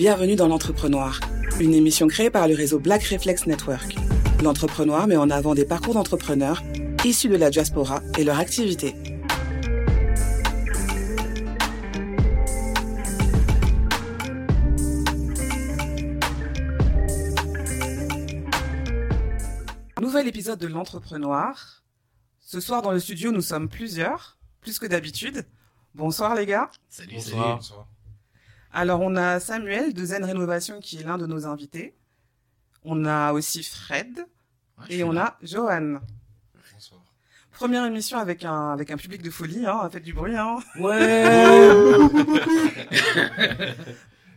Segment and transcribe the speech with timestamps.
[0.00, 1.20] Bienvenue dans l'Entrepreneur,
[1.60, 3.96] une émission créée par le réseau Black Reflex Network.
[4.42, 6.62] L'Entrepreneur met en avant des parcours d'entrepreneurs
[7.04, 8.94] issus de la diaspora et leur activité.
[20.00, 21.84] Nouvel épisode de l'Entrepreneur.
[22.38, 25.44] Ce soir dans le studio, nous sommes plusieurs, plus que d'habitude.
[25.94, 26.70] Bonsoir les gars.
[26.88, 27.62] Salut, Bonsoir.
[27.62, 27.80] salut.
[28.72, 31.94] Alors, on a Samuel de Zen Rénovation qui est l'un de nos invités.
[32.84, 34.26] On a aussi Fred
[34.78, 35.36] Ouais, et on là.
[35.42, 35.98] a Johan.
[36.72, 37.00] Bonsoir.
[37.52, 40.36] Première émission avec un, avec un public de folie, hein, faites du bruit.
[40.36, 40.58] Hein.
[40.78, 41.68] Ouais.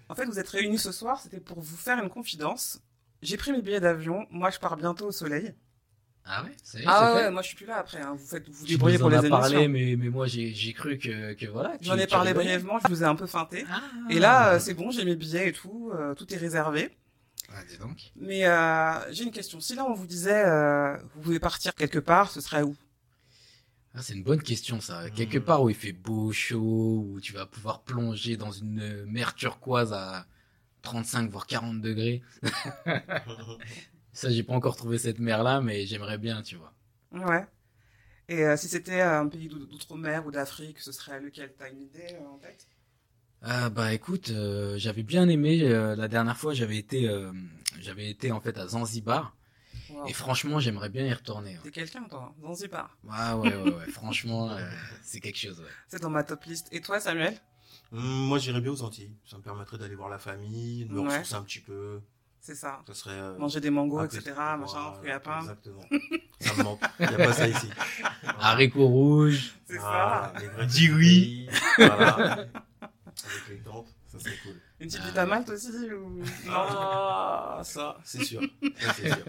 [0.09, 2.79] En fait, vous êtes réunis ce soir, c'était pour vous faire une confidence.
[3.23, 5.55] J'ai pris mes billets d'avion, moi je pars bientôt au soleil.
[6.25, 7.31] Ah ouais, ça y est, Ah ouais, fait.
[7.31, 8.15] moi je suis plus là après, hein.
[8.17, 9.37] vous faites vous débrouillez pour en les émissions.
[9.37, 11.73] parlé, mais, mais moi j'ai j'ai cru que, que voilà.
[11.81, 13.65] J'en ai parlé brièvement, je vous ai un peu feinté.
[13.69, 13.81] Ah.
[14.09, 16.95] Et là, euh, c'est bon, j'ai mes billets et tout, euh, tout est réservé.
[17.53, 18.11] Ah, dis donc.
[18.15, 19.59] Mais euh, j'ai une question.
[19.59, 22.75] Si là on vous disait, euh, vous pouvez partir quelque part, ce serait où?
[23.93, 25.09] Ah, c'est une bonne question ça.
[25.11, 25.43] Quelque Hmm.
[25.43, 29.91] part où il fait beau, chaud, où tu vas pouvoir plonger dans une mer turquoise
[29.93, 30.25] à
[30.83, 32.21] 35 voire 40 degrés.
[34.13, 36.73] ça, j'ai pas encore trouvé cette mer là, mais j'aimerais bien, tu vois.
[37.13, 37.45] Ouais.
[38.29, 41.53] Et euh, si c'était un pays d'ou- d'outre-mer ou d'Afrique, ce serait lequel?
[41.57, 42.67] T'as une idée euh, en tête?
[43.41, 47.31] Ah bah écoute, euh, j'avais bien aimé euh, la dernière fois, j'avais été, euh,
[47.79, 49.35] j'avais été en fait à Zanzibar
[49.89, 50.07] Wow.
[50.07, 51.55] et franchement, j'aimerais bien y retourner.
[51.55, 51.59] hein.
[51.63, 52.97] T'es quelqu'un, toi Zanzibar.
[53.09, 53.87] Ah ouais, ouais, ouais.
[53.91, 54.69] franchement, euh,
[55.03, 55.59] c'est quelque chose.
[55.59, 55.67] Ouais.
[55.87, 56.69] C'est dans ma top liste.
[56.71, 57.37] Et toi, Samuel?
[57.91, 59.15] Hum, Moi j'irais bien aux Antilles.
[59.25, 61.05] Ça me permettrait d'aller voir la famille, de me Ouais.
[61.07, 62.01] ressourcer un petit peu.
[62.45, 62.81] C'est ça.
[62.85, 63.11] Ça serait.
[63.15, 64.33] euh, Manger des mangos, etc.
[64.35, 65.39] Machin, Voilà, fruits à pain.
[65.39, 65.81] Exactement.
[66.41, 66.81] ça me manque.
[66.99, 67.69] Il n'y a pas ça ici.
[68.39, 69.53] Haricots rouges.
[69.65, 70.39] C'est Voilà, ça.
[70.41, 71.47] les vrais Dis oui.
[71.77, 72.31] Voilà.
[72.33, 72.49] Avec
[73.49, 74.59] les tentes, ça serait cool.
[74.81, 75.21] Une petite Ah.
[75.21, 76.19] à Malte aussi ou...
[76.19, 76.25] Non.
[76.49, 78.41] Ah, ça, c'est sûr.
[78.77, 79.25] Ça, sûr.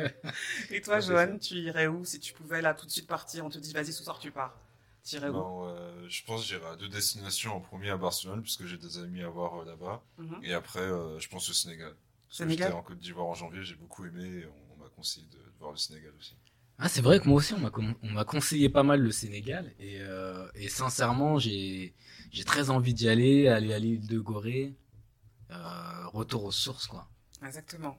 [0.70, 3.44] Et toi, Johan, tu irais où si tu pouvais là tout de suite partir?
[3.44, 4.58] On te dit, vas-y, ce soir tu pars.
[5.04, 5.34] Tu irais où?
[5.34, 7.54] Non, euh, je pense que j'irai à deux destinations.
[7.54, 10.02] En premier à Barcelone, puisque j'ai des amis à voir euh, là-bas.
[10.18, 10.40] Mhm.
[10.42, 11.94] Et après, euh, je pense au Sénégal.
[12.36, 14.24] Parce que Sénégal J'étais en Côte d'Ivoire en janvier, j'ai beaucoup aimé.
[14.24, 16.36] Et on, on m'a conseillé de, de voir le Sénégal aussi.
[16.78, 19.12] Ah, c'est vrai que moi aussi, on m'a con- on m'a conseillé pas mal le
[19.12, 19.72] Sénégal.
[19.78, 21.94] Et, euh, et sincèrement, j'ai
[22.32, 24.74] j'ai très envie d'y aller, aller à l'île de Gorée.
[25.52, 27.08] Euh, retour aux sources, quoi.
[27.46, 27.96] Exactement.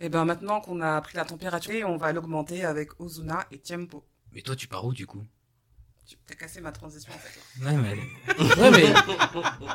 [0.00, 4.04] Et ben maintenant qu'on a pris la température, on va l'augmenter avec Ozuna et Tiempo.
[4.32, 5.24] Mais toi, tu pars où du coup?
[6.04, 7.64] Tu t'as cassé ma transition en fait.
[7.64, 8.92] Ouais, mais, ouais, mais,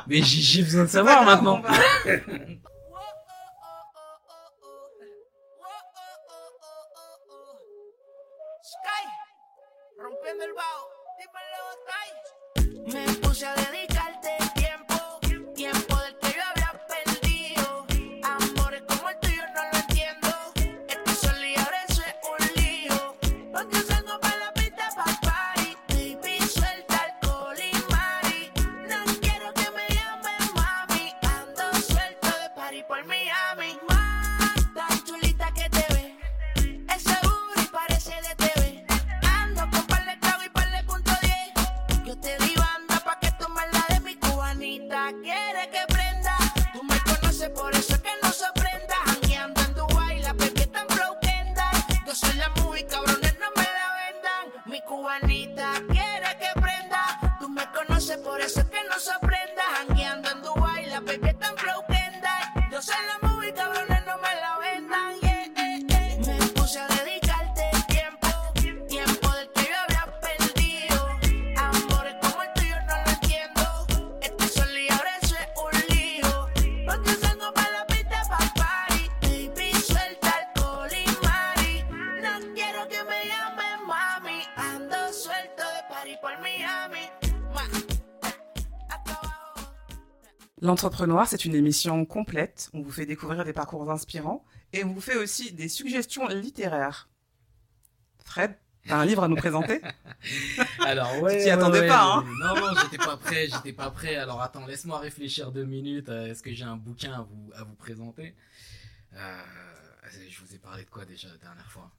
[0.06, 1.62] mais j'ai besoin de savoir maintenant.
[10.28, 10.88] rompiendo el bajo.
[12.86, 13.77] Me puse a dedicarte
[90.68, 92.68] L'Entrepreneur, c'est une émission complète.
[92.74, 94.44] On vous fait découvrir des parcours inspirants
[94.74, 97.08] et on vous fait aussi des suggestions littéraires.
[98.22, 98.54] Fred,
[98.86, 99.80] t'as un livre à nous présenter?
[100.84, 101.38] Alors ouais.
[101.38, 102.24] t'y ouais, attendais ouais, pas, hein?
[102.42, 104.16] Non, non, j'étais pas prêt, j'étais pas prêt.
[104.16, 106.10] Alors attends, laisse-moi réfléchir deux minutes.
[106.10, 108.34] Euh, Est-ce que j'ai un bouquin à vous, à vous présenter?
[109.14, 109.42] Euh,
[110.28, 111.90] Je vous ai parlé de quoi déjà la dernière fois?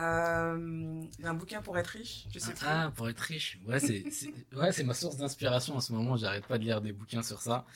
[0.00, 2.52] Euh, Un bouquin pour être riche Je sais.
[2.62, 3.58] Ah, pour être riche.
[3.66, 4.04] Ouais, c'est
[4.54, 6.16] ouais, c'est ma source d'inspiration en ce moment.
[6.16, 7.66] J'arrête pas de lire des bouquins sur ça.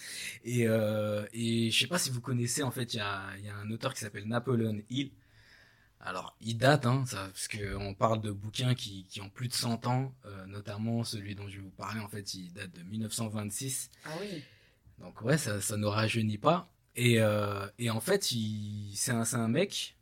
[0.45, 3.45] Et, euh, et je sais pas si vous connaissez, en fait, il y a, il
[3.45, 5.11] y a un auteur qui s'appelle Napoleon Hill.
[6.01, 9.49] Alors, il date, hein, ça, parce que on parle de bouquins qui, qui ont plus
[9.49, 12.73] de 100 ans, euh, notamment celui dont je vais vous parler, en fait, il date
[12.73, 13.91] de 1926.
[14.05, 14.43] Ah oui.
[14.99, 16.71] Donc ouais, ça, ça ne rajeunit pas.
[16.95, 19.97] Et, euh, et en fait, il, c'est un, c'est un mec,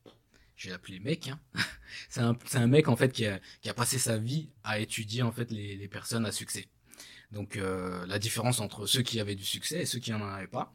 [0.57, 1.41] je vais l'appeler mec, hein.
[2.09, 3.41] c'est un, mec en fait qui a,
[3.75, 6.67] passé sa vie à étudier en fait les, personnes à succès.
[7.31, 10.47] Donc euh, la différence entre ceux qui avaient du succès et ceux qui n'en avaient
[10.47, 10.75] pas.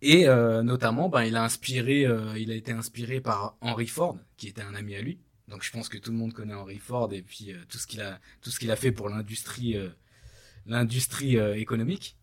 [0.00, 4.16] Et euh, notamment, ben, il a inspiré, euh, il a été inspiré par Henry Ford,
[4.36, 5.18] qui était un ami à lui.
[5.48, 8.00] Donc je pense que tout le monde connaît Henry Ford et puis tout ce qu'il
[8.00, 9.76] a, tout ce qu'il a fait pour l'industrie,
[10.66, 12.17] l'industrie économique.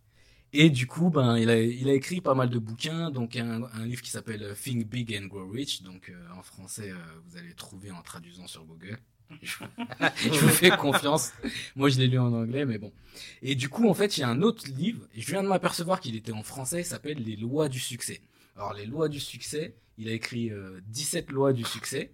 [0.57, 4.01] Et du coup, ben, il a, écrit pas mal de bouquins, donc un, un livre
[4.01, 6.95] qui s'appelle euh, Think Big and Grow Rich, donc euh, en français, euh,
[7.27, 8.97] vous allez le trouver en traduisant sur Google.
[9.41, 11.33] Je, vous fais confiance.
[11.75, 12.93] Moi, je l'ai lu en anglais, mais bon.
[13.41, 15.99] Et du coup, en fait, il y a un autre livre, je viens de m'apercevoir
[15.99, 18.21] qu'il était en français, il s'appelle Les lois du succès.
[18.55, 22.13] Alors, les lois du succès, il a écrit euh, 17 lois du succès,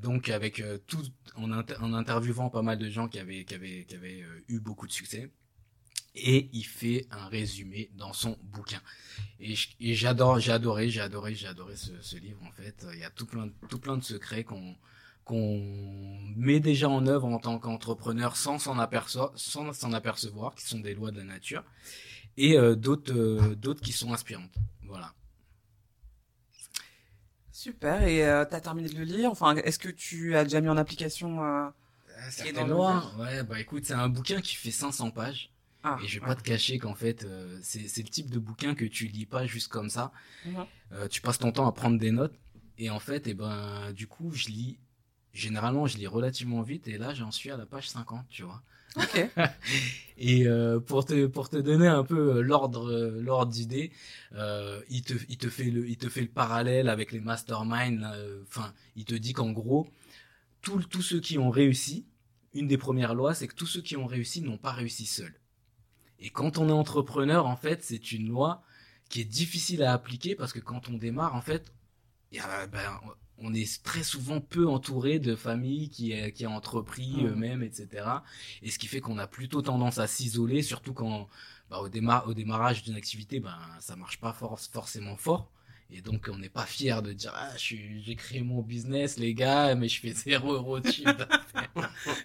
[0.00, 1.02] donc avec tout,
[1.34, 3.44] en, inter- en interviewant pas mal de gens qui avaient,
[4.48, 5.28] eu beaucoup de succès.
[6.18, 8.80] Et il fait un résumé dans son bouquin.
[9.38, 9.54] Et,
[9.94, 12.86] j'adore, j'ai adoré, j'ai adoré, j'ai adoré ce, ce livre en fait.
[12.94, 14.74] Il y a tout plein, de- tout plein de secrets qu'on
[15.24, 15.60] qu'on
[16.36, 20.78] met déjà en œuvre en tant qu'entrepreneur sans s'en apercevoir, sans s'en apercevoir, qui sont
[20.78, 21.64] des lois de la nature,
[22.36, 24.54] et euh, d'autres, euh, d'autres qui sont inspirantes.
[24.84, 25.12] Voilà.
[27.50, 28.02] Super.
[28.04, 29.30] Et euh, t'as terminé de le lire?
[29.30, 31.68] Enfin, est-ce que tu as déjà mis en application euh,
[32.30, 33.12] Certaines dans le lois.
[33.18, 35.50] Ouais, bah écoute, c'est un bouquin qui fait 500 pages.
[35.88, 38.74] Ah, Et je vais pas te cacher qu'en fait, euh, c'est le type de bouquin
[38.74, 40.10] que tu lis pas juste comme ça.
[40.44, 40.66] Mhm.
[40.90, 42.34] Euh, tu passes ton temps à prendre des notes.
[42.76, 44.78] Et en fait, et ben, du coup, je lis.
[45.32, 46.88] Généralement, je lis relativement vite.
[46.88, 48.62] Et là, j'en suis à la page 50, tu vois.
[48.96, 49.30] Ok.
[50.18, 52.90] Et euh, pour te pour te donner un peu euh, l'ordre
[53.20, 53.92] l'ordre d'idée,
[54.88, 58.10] il te il te fait le il te fait le parallèle avec les masterminds.
[58.48, 59.86] Enfin, il te dit qu'en gros,
[60.62, 62.06] tous ceux qui ont réussi,
[62.54, 65.38] une des premières lois, c'est que tous ceux qui ont réussi n'ont pas réussi seuls.
[66.20, 68.62] Et quand on est entrepreneur, en fait, c'est une loi
[69.08, 71.72] qui est difficile à appliquer parce que quand on démarre, en fait,
[72.32, 73.00] il y a, ben,
[73.38, 77.26] on est très souvent peu entouré de familles qui, euh, qui ont entrepris Mhm.
[77.26, 78.24] eux-mêmes, etc.
[78.62, 81.28] Et ce qui fait qu'on a plutôt tendance à s'isoler, surtout quand
[81.70, 85.50] bah, au, démar- au démarrage d'une activité, ben, ça marche pas for- forcément fort.
[85.90, 89.34] Et donc, on n'est pas fier de dire, ah, je j'ai créé mon business, les
[89.34, 91.70] gars, mais je fais zéro euro de chiffre d'affaires.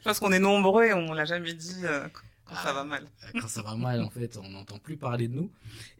[0.03, 2.07] Parce qu'on est nombreux et on l'a jamais dit euh,
[2.51, 2.63] quand Ah.
[2.63, 3.07] ça va mal.
[3.41, 5.51] Quand ça va mal en fait on n'entend plus parler de nous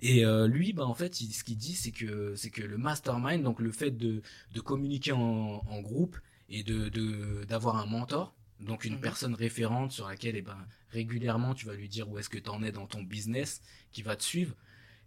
[0.01, 2.77] et euh, lui bah en fait il- ce qu'il dit c'est que c'est que le
[2.77, 4.21] mastermind donc le fait de
[4.53, 6.17] de communiquer en, en groupe
[6.49, 9.01] et de de d'avoir un mentor donc une Mhm.
[9.01, 10.57] personne référente sur laquelle eh ben
[10.91, 13.61] régulièrement tu vas lui dire où est-ce que tu en es dans ton business
[13.91, 14.53] qui va te suivre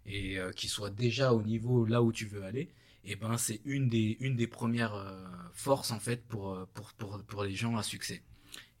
[0.05, 2.69] et euh, qui soit déjà au niveau là où tu veux aller
[3.05, 7.21] et ben c'est une des une des premières euh, forces en fait pour pour pour
[7.23, 8.21] pour les gens à succès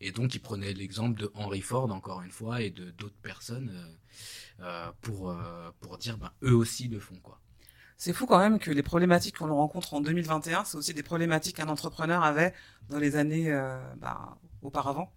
[0.05, 3.71] et donc, il prenait l'exemple de Henry Ford, encore une fois, et de d'autres personnes
[3.73, 7.41] euh, euh, pour, euh, pour dire, ben, eux aussi le font, quoi.
[7.97, 11.55] C'est fou quand même que les problématiques qu'on rencontre en 2021, c'est aussi des problématiques
[11.55, 12.53] qu'un entrepreneur avait
[12.87, 15.11] dans les années euh, bah, auparavant.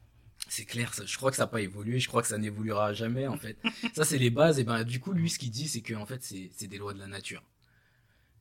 [0.49, 2.95] C'est clair, ça, je crois que ça n'a pas évolué, je crois que ça n'évoluera
[2.95, 3.59] jamais, en fait.
[3.95, 6.07] ça, c'est les bases, et ben, du coup, lui, ce qu'il dit, c'est que, en
[6.07, 7.43] fait, c'est des lois de la nature.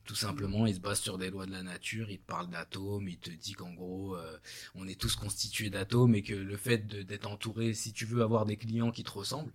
[0.08, 3.06] Tout simplement, il se base sur des lois de la nature, il te parle d'atomes,
[3.08, 4.38] il te dit qu'en gros, euh,
[4.74, 8.46] on est tous constitués d'atomes et que le fait d'être entouré, si tu veux avoir
[8.46, 9.52] des clients qui te ressemblent,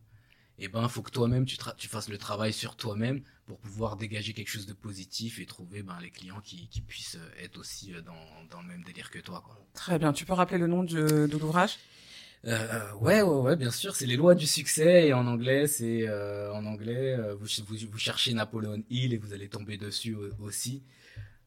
[0.60, 1.58] eh ben, faut que toi-même, tu,
[1.88, 5.98] fasses le travail sur toi-même pour pouvoir dégager quelque chose de positif et trouver ben,
[6.00, 8.04] les clients qui, puissent euh, être aussi euh,
[8.52, 9.44] dans, le même délire que toi.
[9.74, 10.14] Très bien.
[10.14, 11.80] Tu peux rappeler le nom de l'ouvrage?
[12.46, 16.06] Euh, ouais, ouais, ouais, bien sûr, c'est les lois du succès et en anglais, c'est
[16.10, 20.16] euh, en anglais, euh, vous, vous, vous cherchez Napoleon Hill et vous allez tomber dessus
[20.16, 20.84] au- aussi.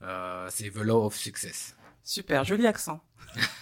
[0.02, 1.74] Euh, c'est The Law of Success.
[2.02, 3.00] Super, joli accent.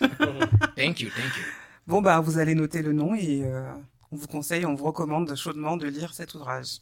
[0.77, 1.43] Thank you, thank you.
[1.89, 3.65] Bon, bah, vous allez noter le nom et euh,
[4.13, 6.79] on vous conseille, on vous recommande chaudement de lire cet ouvrage.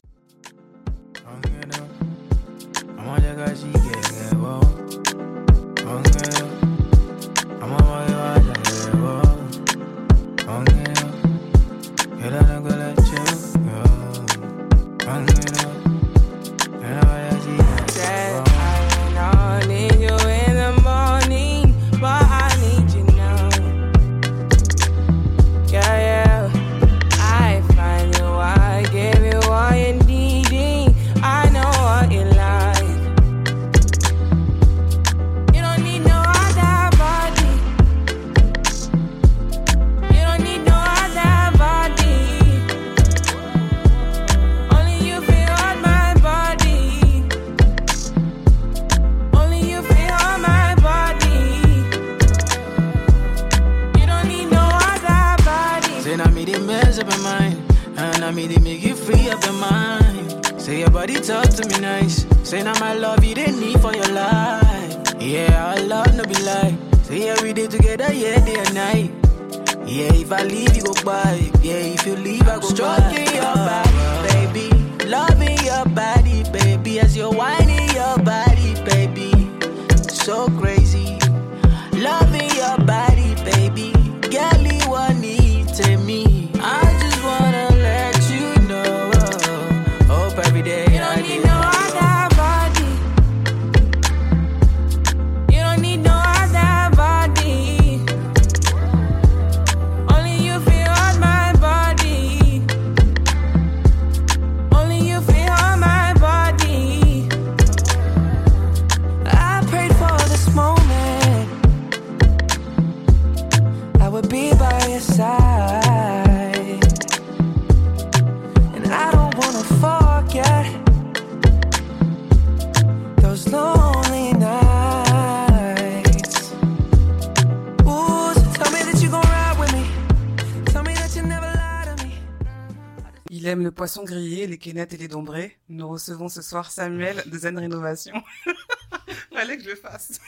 [133.52, 135.58] Aime le poisson grillé, les quénettes et les dombrés.
[135.68, 138.14] Nous recevons ce soir Samuel de Zen Rénovation.
[139.32, 140.20] Fallait que je le fasse.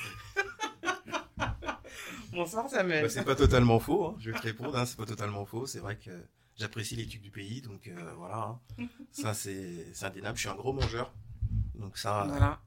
[2.33, 3.03] Bonsoir Samuel.
[3.05, 4.17] Bah, c'est pas totalement faux, hein.
[4.19, 5.67] je vais te répondre, hein, c'est pas totalement faux.
[5.67, 6.11] C'est vrai que
[6.57, 8.59] j'apprécie l'étude du pays, donc euh, voilà.
[8.79, 8.87] hein.
[9.13, 10.37] Ça, c'est c'est indéniable.
[10.37, 11.13] Je suis un gros mangeur.
[11.77, 12.61] Donc ça, Voilà.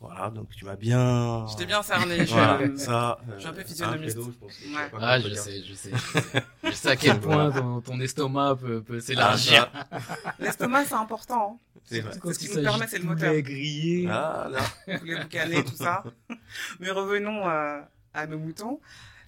[0.00, 1.46] Voilà, donc tu m'as bien...
[1.46, 2.26] Je t'ai bien cerné.
[2.26, 4.16] je- Voilà, ça, je suis un peu euh, physionomiste.
[4.18, 4.90] je pense Ouais.
[5.00, 6.44] Ah, je sais, je sais, je sais.
[6.64, 9.70] Je sais à quel point ton, ton estomac peut, peut s'élargir.
[9.92, 9.98] Ah,
[10.38, 11.58] L'estomac, c'est important.
[11.84, 12.12] C'est vrai.
[12.22, 13.34] C'est ce qui nous permet, c'est le moteur.
[13.40, 14.08] grillé.
[14.10, 14.98] Ah, là.
[14.98, 16.02] Tous les boucanets, tout ça.
[16.80, 17.80] Mais revenons euh,
[18.14, 18.80] à nos moutons.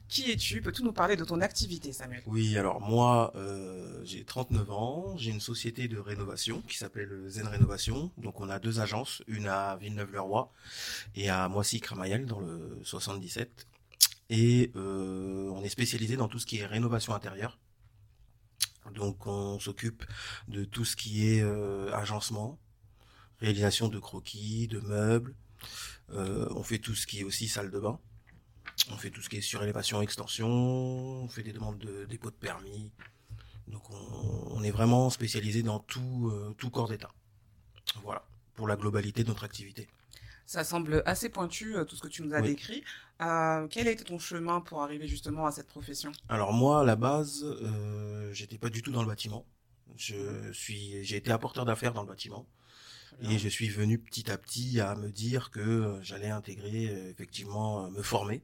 [0.08, 0.62] Qui es-tu?
[0.62, 2.22] Peux-tu nous parler de ton activité, Samuel?
[2.26, 7.48] Oui, alors moi, euh, j'ai 39 ans, j'ai une société de rénovation qui s'appelle Zen
[7.48, 8.12] Rénovation.
[8.16, 10.52] Donc on a deux agences, une à Villeneuve-le-Roi
[11.16, 13.66] et à Moissy-Cramayel dans le 77.
[14.30, 17.58] Et euh, on est spécialisé dans tout ce qui est rénovation intérieure.
[18.94, 20.04] Donc on s'occupe
[20.48, 22.58] de tout ce qui est euh, agencement,
[23.40, 25.34] réalisation de croquis, de meubles.
[26.12, 27.98] Euh, on fait tout ce qui est aussi salle de bain.
[28.90, 32.36] On fait tout ce qui est surélévation, extension, on fait des demandes de dépôt de
[32.36, 32.92] permis.
[33.68, 37.10] Donc on, on est vraiment spécialisé dans tout, euh, tout corps d'état.
[38.02, 38.22] Voilà,
[38.54, 39.88] pour la globalité de notre activité.
[40.44, 42.50] Ça semble assez pointu, euh, tout ce que tu nous as Oui.
[42.50, 42.84] décrit.
[43.20, 46.12] Euh, quel a été ton chemin pour arriver justement à cette profession?
[46.28, 47.44] Alors moi, à la base,
[48.32, 49.44] j'étais pas du tout dans le bâtiment.
[49.96, 52.46] Je suis, j'ai été apporteur d'affaires dans le bâtiment.
[53.22, 58.02] Et je suis venu petit à petit à me dire que j'allais intégrer, effectivement, me
[58.02, 58.42] former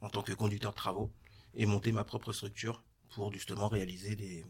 [0.00, 1.12] en tant que conducteur de travaux
[1.54, 2.82] et monter ma propre structure
[3.14, 4.44] pour justement réaliser des,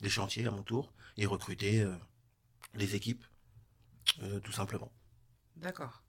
[0.00, 1.94] des chantiers à mon tour et recruter euh,
[2.74, 3.24] les équipes,
[4.22, 4.92] euh, tout simplement.
[5.56, 6.02] D'accord.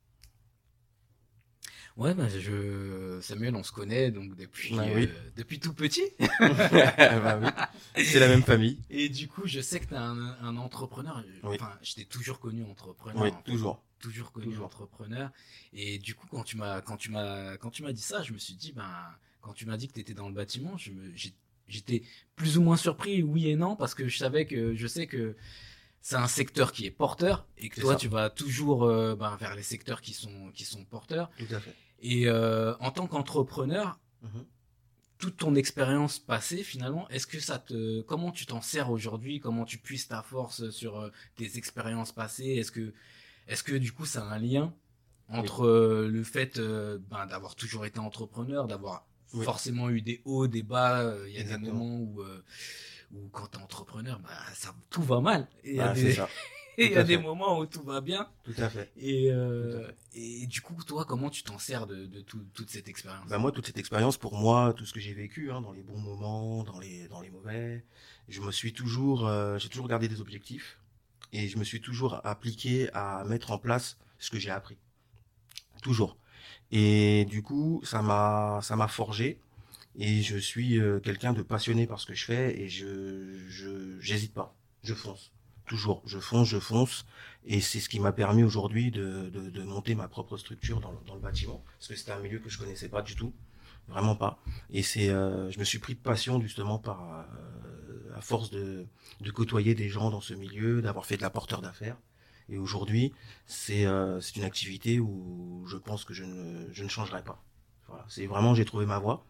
[1.98, 5.09] Ouais, bah, je, Samuel, on se connaît donc depuis, Bah oui.
[5.12, 6.03] euh, depuis tout petit.
[6.39, 7.39] Bah
[7.98, 8.79] oui, c'est la même famille.
[8.89, 11.21] Et du coup, je sais que t'es un, un entrepreneur.
[11.43, 11.57] Oui.
[11.59, 13.21] Enfin, je t'ai toujours connu entrepreneur.
[13.21, 13.43] Oui, en fait.
[13.51, 13.83] toujours.
[14.00, 14.65] Toujours connu Toujours.
[14.65, 15.32] entrepreneur.
[15.74, 18.34] Et du coup, quand tu m'as, quand tu m'as, quand tu m'as dit ça, je
[18.34, 18.89] me suis dit, ben,
[19.41, 21.34] quand tu m'as dit que t'étais dans le bâtiment, je me, j'ai-
[21.68, 22.03] j'étais
[22.36, 25.36] plus ou moins surpris, oui et non, parce que je savais que, je sais que
[26.01, 28.00] c'est un secteur qui est porteur et que toi, ça.
[28.00, 31.29] tu vas toujours euh, ben, vers les secteurs qui sont, qui sont porteurs.
[31.38, 31.75] Tout à fait.
[32.01, 34.46] Et euh, en tant qu'entrepreneur, Mhm.
[35.18, 39.65] toute ton expérience passée finalement, est-ce que ça te comment tu t'en sers aujourd'hui, comment
[39.65, 42.94] tu puisses ta force sur euh, tes expériences passées, est-ce que
[43.48, 44.74] est-ce que du coup ça a un lien
[45.29, 49.46] entre euh, le fait euh, ben, d'avoir toujours été entrepreneur, d'avoir Oui.
[49.46, 51.72] forcément eu des hauts, des bas, euh, il y a Exactement.
[51.72, 52.24] des moments où
[53.12, 55.48] où quand t'es entrepreneur, bah, ça tout va mal.
[55.63, 56.29] Et il y a Bah, c'est des ça.
[56.77, 57.22] et il y a des fait.
[57.24, 58.29] moments où tout va bien.
[58.43, 58.91] Tout à fait.
[58.98, 62.88] Et euh, et du coup toi comment tu t'en sers de, de tout- toute cette
[62.88, 63.27] expérience?
[63.29, 65.84] Bah moi, toute cette expérience, pour moi, tout ce que j'ai vécu, hein, dans les
[65.84, 67.84] bons moments, dans les dans les mauvais,
[68.29, 70.78] je me suis toujours, euh, j'ai toujours gardé des objectifs
[71.33, 74.77] et je me suis toujours appliqué à mettre en place ce que j'ai appris,
[75.81, 76.17] toujours.
[76.71, 79.39] Et du coup, ça m'a ça m'a forgé
[79.98, 84.33] et je suis euh, quelqu'un de passionné par ce que je fais et je j'hésite
[84.33, 85.31] pas, je fonce.
[85.65, 87.05] Toujours, je fonce, je fonce
[87.45, 90.91] et c'est ce qui m'a permis aujourd'hui de, de, de monter ma propre structure dans
[90.91, 93.33] le, dans le bâtiment parce que c'était un milieu que je connaissais pas du tout,
[93.89, 94.39] vraiment pas.
[94.72, 98.86] Et c'est, euh, je me suis pris de passion justement par euh, à force de,
[99.22, 101.98] de côtoyer des gens dans ce milieu, d'avoir fait de la porteur d'affaires.
[102.50, 103.13] Et aujourd'hui,
[103.46, 107.43] c'est euh, une activité où je pense que je ne je ne changerai pas.
[107.88, 109.25] Voilà, c'est vraiment j'ai trouvé ma voie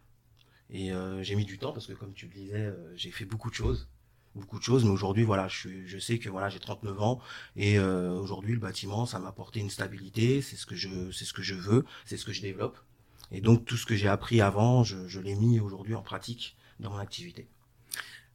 [0.70, 3.24] et euh, j'ai mis du temps parce que comme tu le disais, euh, j'ai fait
[3.24, 3.88] beaucoup de choses.
[4.34, 7.20] beaucoup de choses, mais aujourd'hui, voilà, je, je sais que voilà, j'ai 39 ans
[7.56, 10.40] et euh, aujourd'hui, le bâtiment, ça m'a apporté une stabilité.
[10.42, 12.78] C'est ce que je, c'est ce que je veux, c'est ce que je développe.
[13.32, 16.56] Et donc tout ce que j'ai appris avant, je, je l'ai mis aujourd'hui en pratique
[16.80, 17.46] dans mon activité.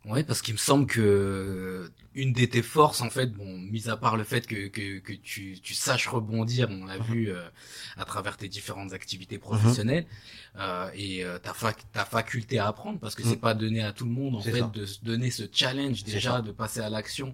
[0.06, 3.98] Ouais, parce qu'il me semble que une de tes forces, en fait, bon, mis à
[3.98, 7.04] part le fait que, que, que tu, tu saches rebondir, on l'a Mhm.
[7.06, 7.42] vu euh,
[7.98, 10.06] à travers tes différentes activités professionnelles,
[10.58, 13.30] euh, et euh, ta, fac, ta faculté à apprendre, parce que Mhm.
[13.32, 14.72] c'est pas donné à tout le monde, en fait, ça.
[14.72, 16.42] de se donner ce challenge déjà, ça.
[16.44, 17.34] de passer à l'action,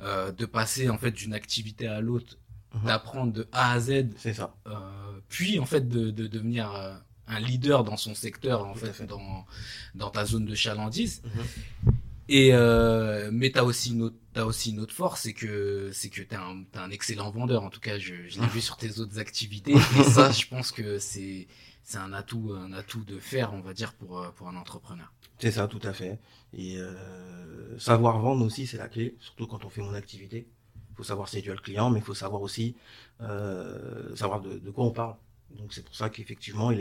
[0.00, 2.38] euh, de passer en fait d'une activité à l'autre,
[2.76, 2.86] Mhm.
[2.86, 4.54] d'apprendre de A à Z, C'est ça.
[4.66, 4.72] euh,
[5.28, 6.94] puis en fait de, de devenir euh,
[7.28, 9.06] un leader dans son secteur, en fait, fait.
[9.06, 9.44] dans
[9.94, 11.22] dans ta zone de chalandise.
[11.24, 11.92] Mhm.
[12.28, 16.08] Et euh, mais t'as aussi une autre t'as aussi une autre force, c'est que c'est
[16.10, 17.62] que t'es un excellent vendeur.
[17.62, 19.72] En tout cas, je, je l'ai vu sur tes autres activités.
[20.00, 21.46] Et ça, je pense que c'est
[21.84, 25.12] c'est un atout un atout de fer, on va dire pour pour un entrepreneur.
[25.38, 26.18] C'est ça, tout à fait.
[26.52, 30.48] Et euh, savoir vendre aussi, c'est la clé, surtout quand on fait mon activité.
[30.96, 32.74] Il faut savoir séduire le client, mais il faut savoir aussi
[33.20, 35.14] euh, savoir de, quoi on parle.
[35.50, 36.72] Donc c'est pour ça qu'effectivement,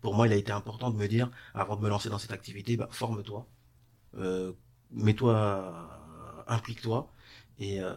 [0.00, 2.30] pour moi, il a été important de me dire, avant de me lancer dans cette
[2.30, 3.48] activité, bah, forme-toi,
[4.16, 4.52] euh,
[4.92, 7.10] mets-toi, implique-toi
[7.58, 7.94] et euh,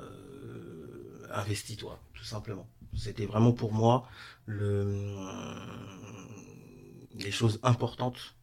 [1.32, 2.68] investis-toi, tout simplement.
[2.96, 4.10] C'était vraiment pour moi
[4.48, 5.16] le,
[7.14, 8.36] les choses importantes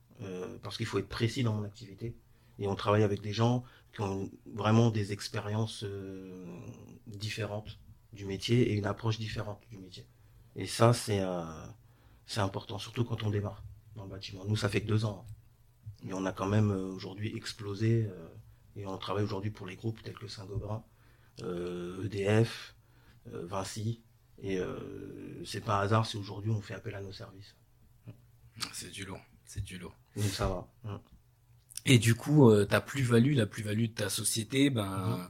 [0.62, 2.14] parce qu'il faut être précis dans mon activité.
[2.61, 6.58] Et on travaille avec des gens qui ont vraiment des expériences euh,
[7.06, 7.78] différentes
[8.12, 10.06] du métier et une approche différente du métier.
[10.56, 11.22] Et ça, c'est
[12.26, 13.62] c'est important, surtout quand on démarre
[13.96, 14.44] dans le bâtiment.
[14.46, 15.24] Nous, ça fait que deux ans.
[15.28, 16.08] hein.
[16.08, 18.04] Et on a quand même euh, aujourd'hui explosé.
[18.06, 18.28] euh,
[18.76, 20.84] et on travaille aujourd'hui pour les groupes tels que Saint-Gobain,
[21.42, 22.74] euh, EDF,
[23.32, 24.02] euh, Vinci.
[24.42, 24.58] Et
[25.46, 27.54] c'est pas un hasard si aujourd'hui on fait appel à nos services.
[28.72, 29.94] C'est du lourd, c'est du lourd.
[30.16, 31.00] Donc ça va.
[31.87, 35.29] Et du coup, euh, ta plus-value, la plus-value de ta société, ben, Mhm.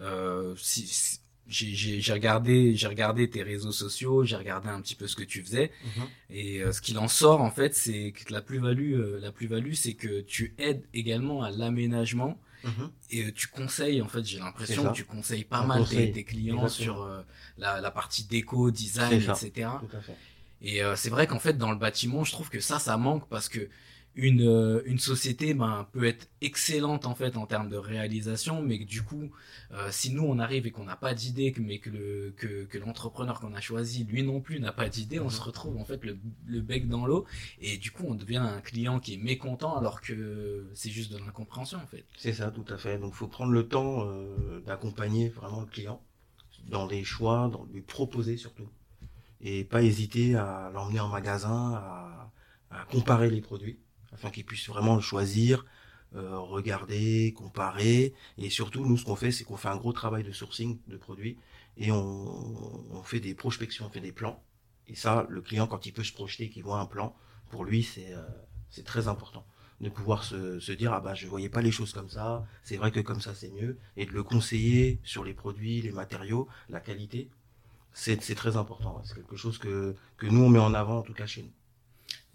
[0.00, 5.06] euh, si, si- j'ai regardé, j'ai regardé tes réseaux sociaux, j'ai regardé un petit peu
[5.06, 5.70] ce que tu faisais,
[6.30, 9.74] et euh, ce qu'il en sort en fait, c'est que la plus-value, euh, la plus-value,
[9.74, 12.90] c'est que tu aides également à l'aménagement Mhm.
[13.10, 15.88] et euh, tu conseilles en fait, j'ai l'impression que tu conseilles pas On mal tes,
[15.88, 16.12] conseille.
[16.12, 16.96] tes clients Exactement.
[16.96, 17.22] sur euh,
[17.58, 19.82] la, la partie déco, design, etc.
[20.62, 23.28] Et euh, c'est vrai qu'en fait, dans le bâtiment, je trouve que ça, ça manque
[23.28, 23.68] parce que
[24.16, 28.78] une, euh, une société ben, peut être excellente en fait en termes de réalisation, mais
[28.78, 29.30] que du coup,
[29.72, 32.78] euh, si nous on arrive et qu'on n'a pas d'idée, mais que le que, que
[32.78, 35.30] l'entrepreneur qu'on a choisi, lui non plus n'a pas d'idée, on Mhm.
[35.30, 37.24] se retrouve en fait le, le bec dans l'eau
[37.60, 41.18] et du coup on devient un client qui est mécontent alors que c'est juste de
[41.18, 42.04] l'incompréhension en fait.
[42.16, 42.98] C'est ça, tout à fait.
[42.98, 46.02] Donc, il faut prendre le temps euh, d'accompagner vraiment le client
[46.68, 48.68] dans les choix, dans lui proposer surtout,
[49.42, 52.32] et pas hésiter à l'emmener en magasin, à,
[52.70, 53.78] à comparer les produits,
[54.14, 55.66] afin qu'il puisse vraiment choisir,
[56.14, 60.22] euh, regarder, comparer, et surtout, nous, ce qu'on fait, c'est qu'on fait un gros travail
[60.22, 61.36] de sourcing de produits,
[61.76, 64.42] et on, fait des prospections, on fait des plans,
[64.86, 67.14] et ça, le client, quand il peut se projeter, qu'il voit un plan,
[67.50, 69.44] pour lui, c'est euh, très important
[69.80, 72.90] de pouvoir se, dire ah bah je voyais pas les choses comme ça c'est vrai
[72.90, 73.76] que comme ça c'est mieux.
[73.96, 77.28] Et de le conseiller sur les produits les matériaux la qualité
[77.92, 79.02] c'est très important.
[79.04, 81.52] C'est quelque chose que que nous on met en avant en tout cas chez nous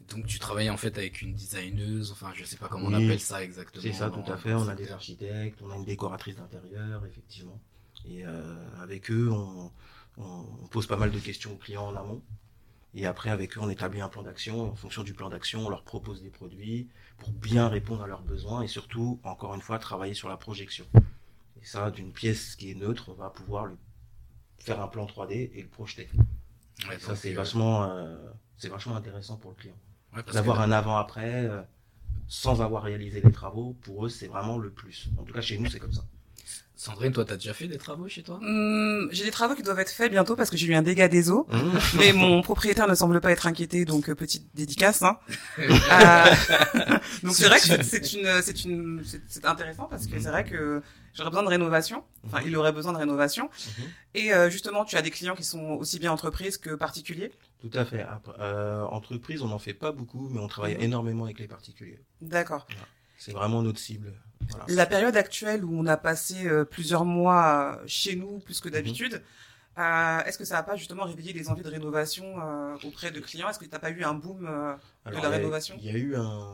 [0.09, 3.19] Donc tu travailles en fait avec une designeuse, enfin je sais pas comment on appelle
[3.19, 3.81] ça exactement.
[3.81, 4.53] c'est ça tout à fait.
[4.53, 7.59] On a des architectes on a une décoratrice d'intérieur effectivement.
[8.07, 9.71] Et euh, avec eux on,
[10.71, 12.21] pose pas mal de questions aux clients en amont.
[12.95, 14.71] Et après avec eux on établit un plan d'action.
[14.71, 18.23] En fonction du plan d'action on leur propose des produits pour bien répondre à leurs
[18.23, 20.85] besoins et surtout encore une fois travailler sur la projection.
[21.61, 23.77] Et ça d'une pièce qui est neutre on va pouvoir le
[24.57, 26.09] faire un plan 3D et le projeter.
[26.87, 28.17] Ouais, ça c'est euh, vachement euh,
[28.57, 29.75] c'est vachement intéressant pour le client
[30.15, 31.61] ouais, d'avoir que- un avant après euh,
[32.27, 35.57] sans avoir réalisé les travaux pour eux c'est vraiment le plus en tout cas chez
[35.57, 36.03] nous c'est comme ça
[36.75, 38.39] Sandrine, toi t'as déjà fait des travaux chez toi?
[38.41, 41.09] Hum, j'ai des travaux qui doivent être faits bientôt parce que j'ai eu un dégât
[41.09, 41.45] des eaux.
[41.51, 41.57] Mmh.
[41.99, 45.01] Mais mon propriétaire ne semble pas être inquiété, donc euh, petite dédicace.
[45.01, 45.17] Hein.
[45.59, 45.65] Euh,
[47.23, 50.81] donc c'est vrai que c'est- une, c'est une, c'est intéressant parce que c'est vrai que
[51.13, 52.05] j'aurais besoin de rénovation.
[52.25, 53.49] Enfin, il aurait besoin de rénovation.
[53.77, 53.83] Mhm.
[54.15, 57.31] Et euh, justement, tu as des clients qui sont aussi bien entreprises que particuliers.
[57.61, 58.05] Tout à fait.
[58.39, 60.81] Euh, entreprise, on n'en fait pas beaucoup, mais on travaille Mhm.
[60.83, 61.99] énormément avec les particuliers.
[62.21, 62.67] D'accord.
[63.17, 64.13] C'est vraiment notre cible.
[64.49, 64.65] Voilà.
[64.69, 68.69] La période actuelle où on a passé euh, plusieurs mois euh, chez nous plus que
[68.69, 69.21] d'habitude,
[69.77, 72.35] euh, est-ce que ça n'a pas justement réveillé les envies de rénovation
[72.85, 73.49] auprès de clients?
[73.49, 74.45] Est-ce que tu n'as pas eu un boom
[75.05, 75.75] Alors, la rénovation?
[75.79, 76.47] Il y a eu un,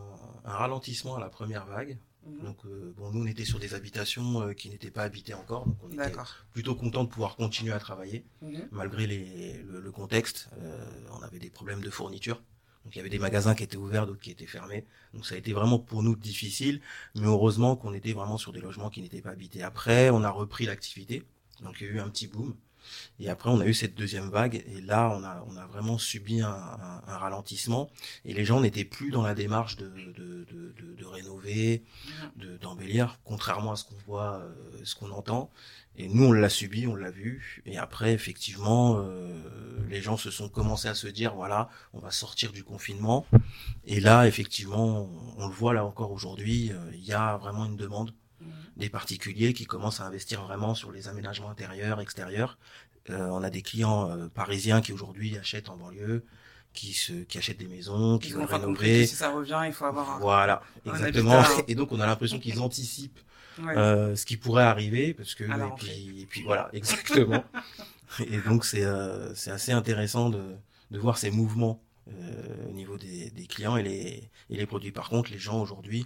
[0.44, 1.98] un ralentissement à la première vague.
[2.26, 2.44] Mhm.
[2.44, 5.66] Donc, euh, bon, nous, on était sur des habitations euh, qui n'étaient pas habitées encore.
[5.66, 6.12] Donc, on était
[6.54, 8.26] plutôt content de pouvoir continuer à travailler.
[8.42, 8.68] Mhm.
[8.72, 10.50] malgré les, le, le contexte.
[10.60, 12.42] Euh, on avait des problèmes de fourniture.
[12.86, 14.86] Donc il y avait des magasins qui étaient ouverts, d'autres qui étaient fermés.
[15.14, 16.82] Donc ça a été vraiment pour nous difficile,
[17.16, 19.64] mais heureusement qu'on était vraiment sur des logements qui n'étaient pas habités.
[19.64, 21.24] Après, on a repris l'activité,
[21.64, 22.56] donc il y a eu un petit boom.
[23.20, 25.98] Et après, on a eu cette deuxième vague, et là, on a, on a vraiment
[25.98, 27.90] subi un, un- un ralentissement,
[28.26, 31.84] et les gens n'étaient plus dans la démarche de, de, de, de- de rénover,
[32.38, 35.50] de- d'embellir, contrairement à ce qu'on voit, euh, ce qu'on entend.
[35.98, 39.40] Et nous, on l'a subi, on l'a vu, et après, effectivement, euh,
[39.88, 43.26] les gens se sont commencés à se dire, voilà, on va sortir du confinement,
[43.86, 47.66] et là, effectivement, on, on le voit là encore aujourd'hui, euh, il y a vraiment
[47.66, 48.14] une demande
[48.78, 52.58] des particuliers qui commencent à investir vraiment sur les aménagements intérieurs, extérieurs.
[53.10, 56.26] Euh, on a des clients euh, parisiens qui aujourd'hui achètent en banlieue,
[56.74, 59.08] qui se, qui achètent des maisons, qui Ils veulent ont enfin compris rénover.
[59.08, 60.20] si ça revient, il faut avoir un...
[60.20, 61.42] Voilà, exactement.
[61.68, 63.20] Et donc on a l'impression qu'ils anticipent
[63.58, 63.78] Ouais.
[63.78, 67.42] euh, ce qui pourrait arriver parce que et puis, et puis voilà, exactement.
[68.20, 70.44] et donc c'est euh, c'est assez intéressant de
[70.92, 74.92] de voir ces mouvements euh, au niveau des, des clients et les et les produits.
[74.92, 76.06] Par contre, les gens aujourd'hui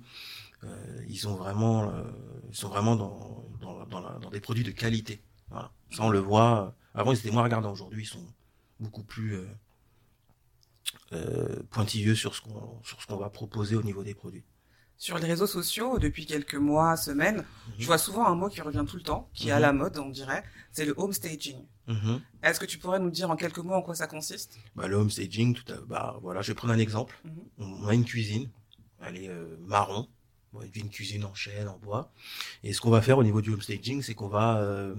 [1.08, 2.04] ils ont vraiment euh,
[2.50, 5.22] ils sont vraiment dans dans dans, la- dans des produits de qualité.
[5.50, 5.72] Voilà.
[5.92, 6.76] Ça on le voit.
[6.94, 7.72] Avant ils étaient moins regardants.
[7.72, 8.26] Aujourd'hui ils sont
[8.80, 9.48] beaucoup plus euh,
[11.14, 14.44] euh, pointilleux sur ce qu'on sur ce qu'on va proposer au niveau des produits.
[14.98, 17.46] Sur les réseaux sociaux, depuis quelques mois, semaines,
[17.78, 19.62] je vois souvent un mot qui revient tout le temps, qui est à Mhm.
[19.62, 20.44] la mode, on dirait,
[20.74, 21.56] c'est le home staging.
[21.88, 22.20] Mhm.
[22.44, 24.58] Est-ce que tu pourrais nous dire en quelques mots en quoi ça consiste?
[24.76, 27.18] Bah, le home staging, tout à, bah, voilà, je vais prendre un exemple.
[27.24, 27.32] Mhm.
[27.60, 28.50] On a une cuisine,
[29.02, 30.10] elle est euh, marron,
[30.76, 32.12] une cuisine en chêne, en bois.
[32.64, 34.96] Et ce qu'on va faire au niveau du home staging, c'est qu'on va euh,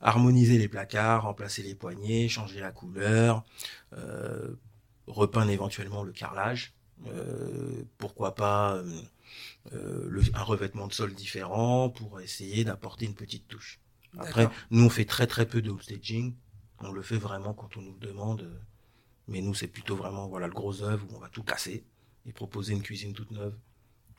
[0.00, 3.44] harmoniser les placards, remplacer les poignées, changer la couleur,
[3.94, 4.54] euh,
[5.06, 6.72] repeindre éventuellement le carrelage.
[7.06, 8.82] Euh, pourquoi pas
[9.70, 13.78] le- un revêtement de sol différent pour essayer d'apporter une petite touche.
[14.18, 16.34] Après, nous, on fait très très peu de home staging.
[16.80, 18.50] On le fait vraiment quand on nous le demande.
[19.28, 21.84] Mais nous, c'est plutôt vraiment voilà le gros œuvre où on va tout casser
[22.26, 23.54] et proposer une cuisine toute neuve.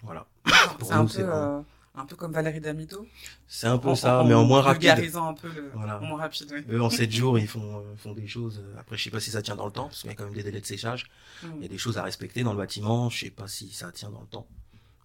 [0.03, 0.25] Voilà.
[0.81, 1.62] C'est un, euh,
[1.95, 3.05] un peu comme Valérie Damido.
[3.47, 4.81] C'est un peu ça, mais en moins rapide.
[4.83, 5.71] vulgarisant un peu le...
[5.73, 5.99] Voilà.
[6.01, 6.63] en moins rapide, oui.
[6.69, 8.62] Eux, en 7 jours, ils font, euh, font des choses.
[8.63, 10.15] euh, Après, je sais pas si ça tient dans le temps, parce qu'il y a
[10.15, 11.09] quand même des délais de séchage.
[11.43, 11.63] Il y Mm.
[11.63, 13.09] a des choses à respecter dans le bâtiment.
[13.09, 14.47] Je sais pas si ça tient dans le temps.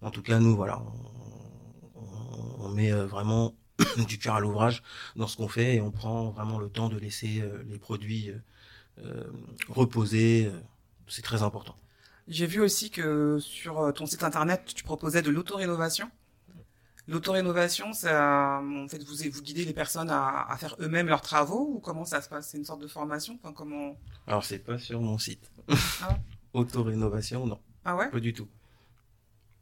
[0.01, 0.79] En tout cas, nous, voilà,
[1.95, 3.53] on, on- on met euh, vraiment
[4.07, 4.81] du cœur à l'ouvrage
[5.17, 8.31] dans ce qu'on fait et on prend vraiment le temps de laisser les produits
[9.69, 10.49] reposer.
[11.07, 11.75] C'est très important.
[12.27, 16.09] J'ai vu aussi que sur euh, ton site internet, tu proposais de l'autorénovation.
[17.07, 21.75] L'autorénovation, ça, en fait, vous, vous guidez les personnes à, à faire eux-mêmes leurs travaux
[21.75, 22.49] ou comment ça se passe?
[22.49, 23.37] C'est une sorte de formation?
[23.43, 23.95] Enfin, comment...
[24.25, 25.51] Alors, c'est pas sur mon site.
[26.01, 26.17] Ah.
[26.53, 28.09] Auto-rénovation, non, Ah ouais?
[28.09, 28.47] Pas du tout.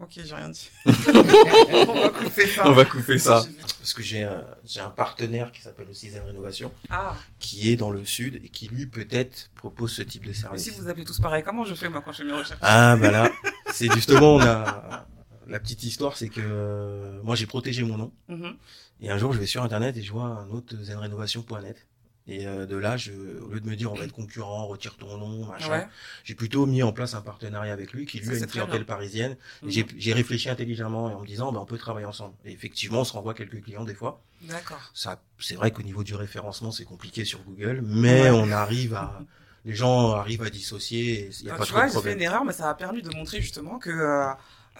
[0.03, 0.69] Ok, j'ai rien dit.
[0.85, 2.69] On va couper ça.
[2.71, 7.15] va couper Parce que j'ai un, j'ai un partenaire qui s'appelle aussi Zen Rénovation, Ah,
[7.39, 10.63] qui est dans le sud et qui lui peut-être propose ce type de mais service.
[10.63, 12.59] si vous appelez tous pareil, comment je fais moi quand je fais mes recherches?
[12.61, 13.31] Ah bah là,
[13.71, 15.05] c'est justement on a
[15.47, 18.55] la petite histoire, c'est que euh, moi j'ai protégé mon nom Mhm.
[19.01, 21.85] et un jour je vais sur internet et je vois un autre zenrénovation.net
[22.27, 24.95] et euh, de là, je, au lieu de me dire on va être concurrent, retire
[24.95, 25.87] ton nom, machin, Ouais.
[26.23, 28.85] j'ai plutôt mis en place un partenariat avec lui qui lui Ça, a une clientèle
[28.85, 29.35] parisienne.
[29.61, 29.69] Mhm.
[29.71, 32.33] J'ai j'ai réfléchi intelligemment et en me disant bah, on peut travailler ensemble.
[32.45, 34.21] Et effectivement, on se renvoie quelques clients des fois.
[34.43, 34.79] D'accord.
[34.93, 38.29] Ça, c'est vrai qu'au niveau du référencement, c'est compliqué sur Google, mais Ouais.
[38.31, 39.21] on arrive à,
[39.65, 41.25] les gens arrivent à dissocier.
[41.25, 43.01] et Il y a pas tu vois, j'ai fait une erreur, mais ça a permis
[43.01, 44.27] de montrer justement que euh,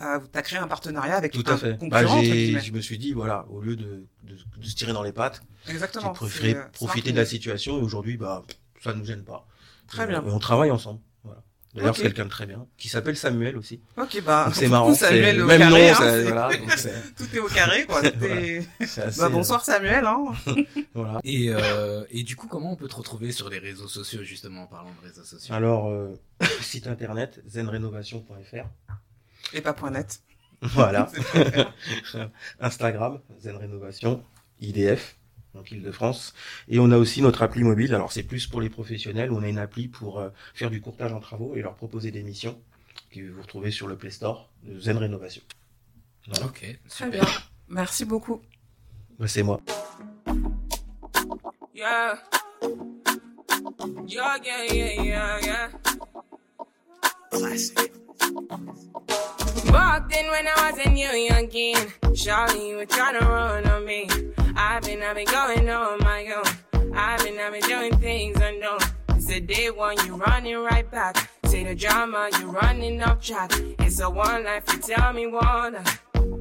[0.01, 1.73] euh, tu as créé un partenariat avec Tout un à fait.
[1.89, 2.60] Bah, concurrent, guillemets.
[2.62, 5.41] je me suis dit, voilà, au lieu de, de, de se tirer dans les pattes,
[5.67, 6.13] Exactement.
[6.13, 8.43] j'ai préféré euh, profiter de la un situation et aujourd'hui, bah,
[8.84, 9.47] ça ne nous gêne pas.
[9.88, 10.21] Très Et- bien.
[10.25, 10.99] Et on travaille ensemble.
[11.23, 11.41] Voilà.
[11.75, 13.82] D'ailleurs, c'est quelqu'un de très bien, qui s'appelle Samuel aussi.
[13.97, 14.93] Ok, bah, Donc c'est marrant.
[14.93, 16.49] Samuel au même carré, nom, hein, voilà.
[16.58, 16.69] Donc
[17.17, 18.03] tout est au carré, quoi.
[18.06, 20.25] Est- c'est assez, Bah, bonsoir Samuel, hein.
[20.93, 21.19] Voilà.
[21.23, 24.63] Et, euh, et du coup, comment on peut te retrouver sur les réseaux sociaux, justement,
[24.63, 25.53] en parlant de réseaux sociaux?
[25.56, 26.13] Alors, euh,
[26.62, 28.92] site internet, zenrénovation.fr.
[29.53, 30.21] Et pas point net.
[30.61, 31.09] Voilà.
[32.59, 34.23] Instagram, Zen Rénovation,
[34.61, 35.17] IDF,
[35.53, 36.33] donc Île-de-France.
[36.67, 37.93] Et on a aussi notre appli mobile.
[37.93, 39.31] Alors c'est plus pour les professionnels.
[39.31, 42.23] On a une appli pour euh, faire du courtage en travaux et leur proposer des
[42.23, 42.59] missions
[43.11, 45.43] que vous retrouvez sur le Play Store de Zen Rénovation.
[46.27, 46.45] Voilà.
[46.47, 47.23] Ok, Très bien.
[47.67, 48.41] Merci beaucoup.
[49.19, 49.59] Bah, c'est moi.
[51.75, 52.17] Yeah.
[54.07, 55.69] Yeah, yeah, yeah, yeah, yeah.
[59.71, 62.15] Walked in when I was a new youngin.
[62.15, 64.10] Charlie, you were trying to run on me.
[64.56, 66.93] I've been, I've been going on my own.
[66.95, 68.80] I've been, I've been doing things unknown.
[69.10, 71.30] It's the day one, you running right back.
[71.45, 73.52] Say the drama, you running off track.
[73.80, 75.76] It's a one life, you tell me one.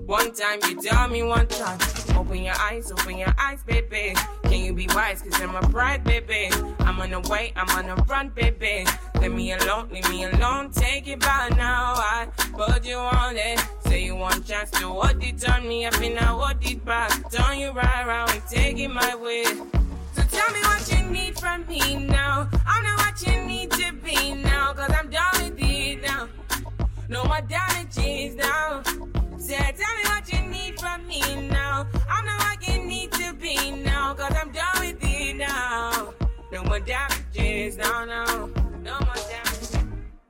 [0.06, 1.78] One time, you tell me one time.
[2.16, 4.14] Open your eyes, open your eyes, baby.
[4.52, 5.22] Can you be wise?
[5.22, 6.50] Cause I'm a bride, baby.
[6.80, 8.84] I'm on the way, I'm on the run, baby.
[9.18, 10.70] Leave me alone, leave me alone.
[10.72, 11.94] Take it by now.
[11.96, 13.58] I put you on it.
[13.86, 15.86] Say you want chance to what it on me.
[15.86, 17.10] I feel now what it back.
[17.30, 19.44] Turn you right around and take it my way.
[19.44, 22.46] So tell me what you need from me now.
[22.66, 24.74] I'm not what you need to be now.
[24.74, 26.28] Cause I'm done with it now.
[27.08, 28.82] No more damages now.
[29.38, 31.86] Say, tell me what you need from me now.
[32.10, 33.21] I'm not what you need to
[33.70, 34.14] now.
[34.14, 36.14] Cause I'm done with it now.
[36.50, 38.46] No more damages now, no.
[38.82, 39.76] No more damages.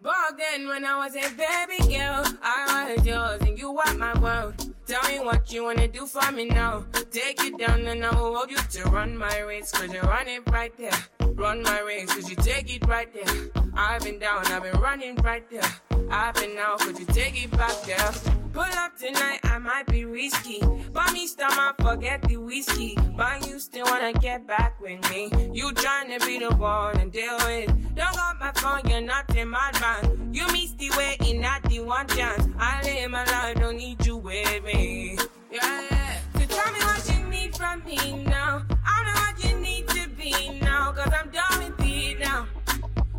[0.02, 4.18] Back then when I was a baby girl, I was yours and you were my
[4.18, 4.54] world.
[4.86, 6.84] Tell me what you wanna do for me now.
[7.10, 9.70] Take you down and I will hold you to run my race.
[9.70, 10.90] Cause you run it right there.
[11.34, 13.50] Run my race cause you take it right there.
[13.74, 15.62] I've been down, I've been running right there.
[16.10, 18.41] I've been out, could you take it back there?
[18.52, 20.60] Pull up tonight, I might be risky.
[20.92, 22.98] But me stomach, forget the whiskey.
[23.16, 25.30] But you still wanna get back with me.
[25.54, 27.70] You tryna be the one and deal with.
[27.94, 30.36] Don't got my phone, you're not in my band.
[30.36, 32.46] You missed the way in not the one chance.
[32.58, 35.16] I live my life, don't need you with me.
[35.50, 36.20] Yeah, yeah.
[36.34, 38.66] So tell me what you need from me now.
[38.84, 40.92] I know what you need to be now.
[40.92, 42.46] Cause I'm done with it now.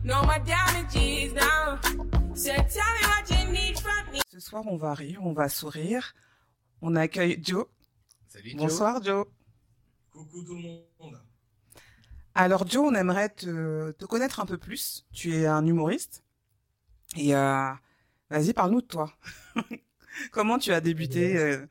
[0.04, 1.80] No more damages now.
[4.32, 6.14] Ce soir, on va rire, on va sourire.
[6.82, 7.66] On accueille Joe.
[8.28, 8.56] Salut.
[8.56, 9.26] Bonsoir, Joe.
[10.12, 11.22] Coucou tout le monde.
[12.36, 15.06] Alors, Joe, on aimerait te, te connaître un peu plus.
[15.12, 16.24] Tu es un humoriste.
[17.16, 17.70] Et euh,
[18.30, 19.14] vas-y, parle-nous de toi.
[20.32, 21.68] Comment tu as débuté euh,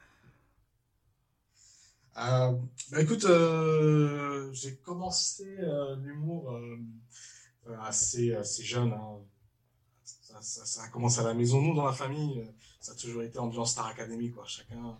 [2.19, 2.53] Euh,
[2.91, 3.27] bah écoute,
[4.53, 5.57] j'ai commencé
[6.03, 6.57] l'humour
[7.81, 8.93] assez, assez jeune.
[8.93, 9.19] hein.
[10.43, 11.63] Ça, ça, commencé à la maison.
[11.63, 12.45] Nous, dans la famille,
[12.81, 14.45] ça a toujours été ambiance Star Academy, quoi.
[14.47, 14.99] Chacun,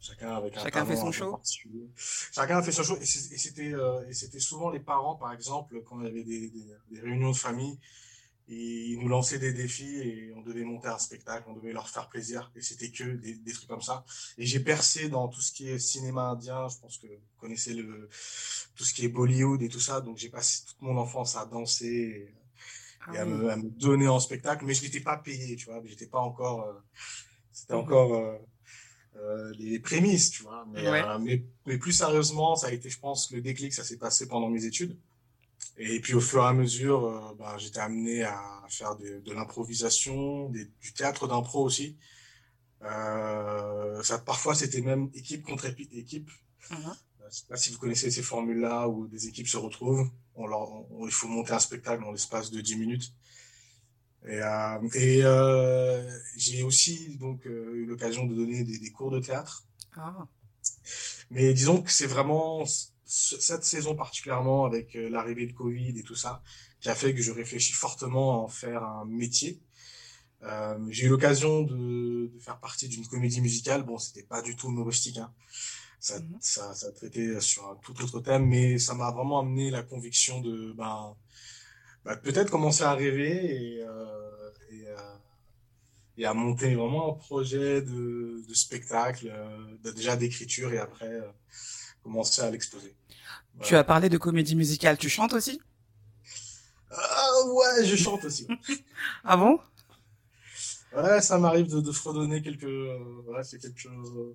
[0.00, 1.30] chacun avec un Chacun fait son show.
[1.32, 1.88] particulier.
[1.96, 2.96] Chacun a fait son show.
[3.00, 6.50] Et c'était, euh, et c'était souvent les parents, par exemple, quand il y avait des,
[6.50, 7.78] des, des réunions de famille,
[8.48, 11.88] et ils nous lançaient des défis et on devait monter un spectacle, on devait leur
[11.88, 12.52] faire plaisir.
[12.54, 14.04] Et c'était que des, des trucs comme ça.
[14.38, 16.68] Et j'ai percé dans tout ce qui est cinéma indien.
[16.68, 18.08] Je pense que vous connaissez le,
[18.76, 20.00] tout ce qui est Bollywood et tout ça.
[20.00, 22.32] Donc j'ai passé toute mon enfance à danser
[23.08, 23.32] ah et à, oui.
[23.32, 24.64] me, à me donner en spectacle.
[24.64, 25.82] Mais je n'étais pas payé, tu vois.
[25.84, 26.72] J'étais pas encore, euh,
[27.52, 27.80] c'était Mhm.
[27.80, 28.38] encore euh,
[29.16, 30.66] euh, les prémices, tu vois.
[30.72, 31.02] Mais, Ouais.
[31.02, 33.72] euh, mais, mais plus sérieusement, ça a été, je pense, le déclic.
[33.72, 34.98] Ça s'est passé pendant mes études.
[35.78, 39.32] Et puis au fur et à mesure, euh, ben, j'étais amené à faire de, de
[39.32, 41.96] l'improvisation, du théâtre d'impro aussi.
[42.82, 46.30] Euh, ça, parfois, c'était même équipe contre équipe.
[46.70, 46.94] Mhm.
[47.30, 50.08] Je sais pas si vous connaissez ces formules-là où des équipes se retrouvent.
[50.36, 53.12] On leur, on- il faut monter un spectacle en l'espace de 10 minutes.
[54.28, 56.02] Et, euh, et euh,
[56.36, 59.64] j'ai aussi donc euh, eu l'occasion de donner des, des cours de théâtre.
[59.96, 60.26] Ah.
[61.30, 66.02] Mais disons que c'est vraiment ce- cette saison particulièrement avec euh, l'arrivée de Covid et
[66.02, 66.42] tout ça
[66.80, 69.60] qui a fait que je réfléchis fortement à en faire un métier.
[70.44, 73.84] Euh, j'ai eu l'occasion de, de faire partie d'une comédie musicale.
[73.84, 75.32] Bon, c'était pas du tout humoristique, hein.
[76.00, 76.38] Ça, Mhm.
[76.40, 80.40] ça, ça traitait sur un tout autre thème, mais ça m'a vraiment amené la conviction
[80.40, 81.16] de, ben,
[82.04, 85.16] bah, peut-être commencer à rêver et, euh, et, euh,
[86.18, 91.10] et à monter vraiment un projet de, de spectacle, euh, de- déjà d'écriture et après
[92.02, 92.96] commencer à l'exposer.
[93.62, 94.98] Tu as parlé de comédie musicale.
[94.98, 95.60] Tu chantes aussi?
[96.90, 98.46] Ah ouais, je chante aussi.
[99.24, 99.58] Ah bon?
[100.92, 104.34] Ouais, ça m'arrive de, de fredonner quelques, ouais, c'est quelques, euh,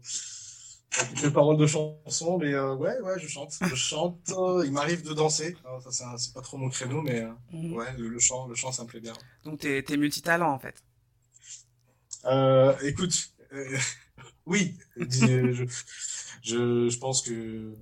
[0.91, 3.53] quelques paroles de chansons, mais euh, ouais, ouais, je chante.
[3.61, 4.17] Je chante.
[4.37, 5.55] euh, il m'arrive de danser.
[5.89, 7.73] Ça, c'est pas trop mon créneau, mais euh, Mhm.
[7.73, 9.13] ouais, le, le chant, le chant, ça me plaît bien.
[9.43, 10.83] Donc, t'es es multitalent, en fait.
[12.83, 13.29] Écoute,
[14.45, 15.65] oui, je,
[16.43, 17.75] je, je pense que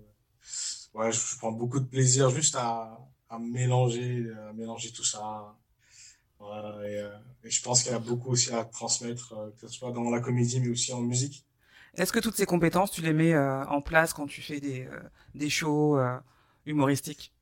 [0.93, 2.98] ouais, je, prends beaucoup de plaisir juste à,
[3.30, 5.56] à mélanger, à mélanger tout ça.
[6.86, 7.02] Et,
[7.43, 10.19] et je pense qu'il y a beaucoup aussi à transmettre, que ce soit dans la
[10.22, 11.45] comédie, mais aussi en musique.
[12.00, 14.86] Est-ce que toutes ces compétences, tu les mets euh, en place quand tu fais des,
[14.86, 15.00] euh,
[15.36, 16.18] des shows euh,
[16.66, 17.34] humoristiques?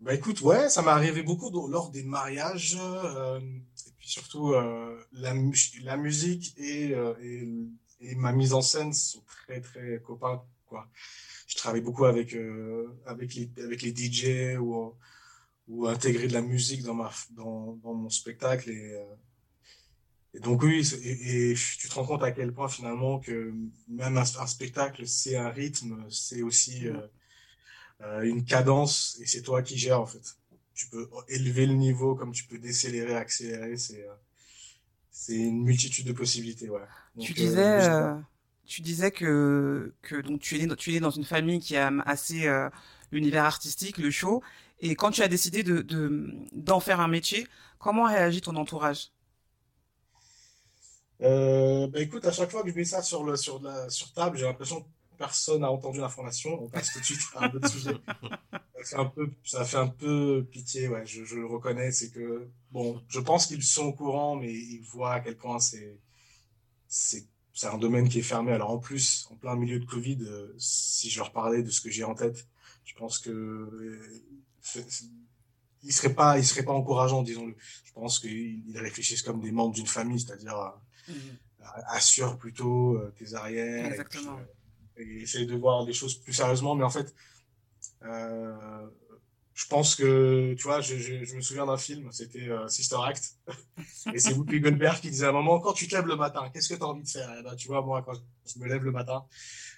[0.00, 4.52] Bah écoute, ouais, ça m'est arrivé beaucoup lors des mariages, et puis surtout
[5.12, 6.94] la, mu- la musique et,
[8.16, 10.88] ma mise en scène sont très très copains, quoi.
[11.48, 12.36] Je travaille beaucoup avec
[13.06, 18.70] avec les avec les DJ ou intégrer de la musique dans ma dans mon spectacle
[18.70, 19.02] et
[20.36, 23.54] et donc oui, et, et tu te rends compte à quel point finalement que
[23.88, 26.94] même un, un spectacle, c'est un rythme, c'est aussi euh,
[28.02, 30.36] euh, une cadence et c'est toi qui gères en fait.
[30.74, 34.12] Tu peux élever le niveau comme tu peux décélérer, accélérer, c'est euh,
[35.10, 36.80] c'est une multitude de possibilités, ouais.
[37.16, 37.92] Donc, Tu disais, je-
[38.66, 41.74] tu disais que que donc tu es né, tu es né dans une famille qui
[41.74, 42.46] aime assez
[43.12, 44.42] l'univers artistique, le show,
[44.80, 47.46] et quand tu as décidé de de d'en faire un métier,
[47.78, 49.10] comment réagit ton entourage?
[51.22, 54.12] Euh, bah écoute, à chaque fois que je mets ça sur le sur la sur
[54.12, 56.62] table, j'ai l'impression que personne n'a entendu l'information.
[56.62, 57.96] On passe tout de suite à un autre sujet.
[58.82, 61.04] Ça fait un peu, ça fait un peu pitié, ouais.
[61.06, 64.82] Je, je le reconnais, c'est que bon, je pense qu'ils sont au courant, mais ils
[64.82, 65.98] voient à quel point c'est
[66.88, 68.52] c'est c'est un domaine qui est fermé.
[68.52, 71.80] Alors en plus, en plein milieu de Covid, euh, si je leur parlais de ce
[71.80, 72.46] que j'ai en tête,
[72.84, 73.98] je pense que
[75.86, 77.54] ils seraient pas ils seraient pas encourageants, disons-le.
[77.84, 81.12] Je pense qu'ils ils réfléchissent comme des membres d'une famille, c'est-à-dire euh,
[81.88, 84.38] assure plutôt euh, tes arrières et puis, Exactement.
[84.38, 86.74] euh, et essaye de voir les choses plus sérieusement.
[86.74, 87.14] Mais en fait,
[88.04, 88.86] euh,
[89.54, 92.96] je pense que, tu vois, je, je, je me souviens d'un film, c'était euh, Sister
[93.02, 93.36] Act,
[94.14, 96.50] et c'est Whoopi Goldberg qui disait à un moment, quand tu te lèves le matin,
[96.52, 97.34] qu'est-ce que tu as envie de faire?
[97.38, 98.12] Eh ben, Tu vois, moi, quand
[98.46, 99.24] je me lève le matin,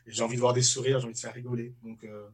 [0.07, 1.75] j'ai envie de voir des sourires, j'ai envie de faire rigoler.
[1.85, 2.27] Donc, euh,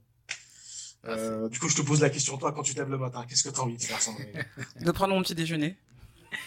[1.08, 3.24] euh, du coup, je te pose la question, toi, quand tu te lèves le matin,
[3.28, 4.44] qu'est-ce que tu as envie de faire, Sandrine
[4.80, 5.76] De prendre mon petit déjeuner.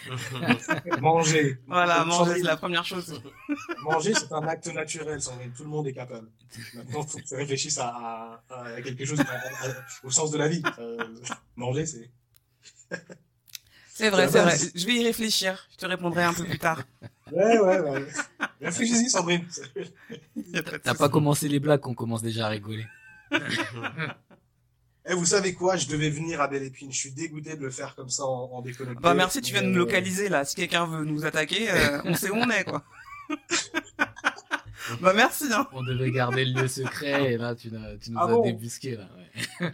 [1.00, 1.58] Manger.
[1.66, 3.22] Voilà, manger, c'est la première chose.
[3.82, 5.50] Manger, c'est un acte naturel, Sandrine.
[5.56, 6.28] Tout le monde est capable.
[6.74, 9.72] Maintenant, faut que tu réfléchisses à, à- à quelque chose à- à-
[10.04, 10.62] au sens de la vie.
[10.78, 10.98] Euh,
[11.56, 12.10] manger, c'est.
[13.90, 14.56] C'est vrai, c'est vrai.
[14.76, 15.66] Je vais y réfléchir.
[15.72, 16.80] Je te répondrai un peu plus tard.
[17.32, 18.06] Ouais, ouais, ouais.
[18.60, 19.44] Réfléchis-y, Sandrine.
[20.84, 22.86] T'as pas commencé les blagues qu'on commence déjà à rigoler.
[25.10, 25.76] Eh, vous savez quoi?
[25.76, 26.92] Je devais venir à Belle Épine.
[26.92, 29.00] Je suis dégoûté de le faire comme ça en, en déconnecté.
[29.00, 30.44] Bah merci, tu viens de nous euh, localiser là.
[30.44, 32.84] Si quelqu'un veut nous attaquer, euh, on sait où on est quoi.
[35.00, 35.66] bah merci hein.
[35.72, 38.42] On devait garder le lieu secret et là tu, nous- tu nous Ah as bon
[38.42, 39.08] débusqué là.
[39.60, 39.72] ouais.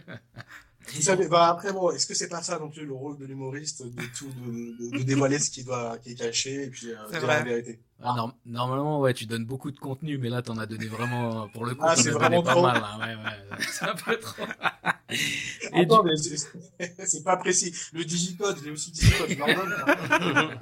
[0.93, 3.25] Vous savez, bah après, bon, est-ce que c'est pas ça non plus le rôle de
[3.25, 6.91] l'humoriste, de tout, de, de, de dévoiler ce qui doit, qui est caché et puis
[6.91, 7.39] euh, dire vrai.
[7.39, 7.79] la vérité?
[8.03, 11.47] Ah, norm- normalement ouais tu donnes beaucoup de contenu mais là t'en as donné vraiment
[11.47, 12.61] pour le coup Ah, c'est vraiment donné pas trop.
[12.61, 12.83] mal.
[12.99, 14.43] Ouais, ouais, c'est un peu trop.
[15.73, 17.73] Et Attends, mais c'est- pas précis.
[17.93, 20.59] Le digicode, j'ai aussi digicode, donne.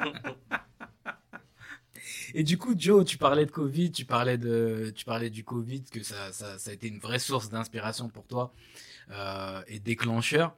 [2.34, 5.84] Et du coup, Joe, tu parlais de Covid, tu parlais de, tu parlais du Covid,
[5.84, 8.54] que ça, ça, ça a été une vraie source d'inspiration pour toi
[9.12, 10.56] euh, et déclencheur.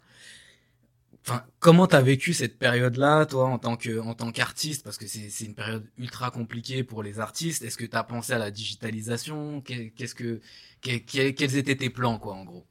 [1.28, 5.08] Enfin, comment t'as vécu cette période-là, toi, en tant que, en tant qu'artiste, parce que
[5.08, 7.64] c'est, une période ultra compliquée pour les artistes.
[7.64, 9.60] Est-ce que t'as pensé à la digitalisation?
[9.62, 10.40] Qu'est- Qu'est-ce que,
[10.82, 12.66] que- que- quels étaient tes plans, quoi, en gros?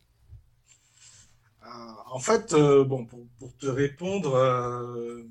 [2.10, 5.22] En fait, euh, bon, pour, te répondre, euh,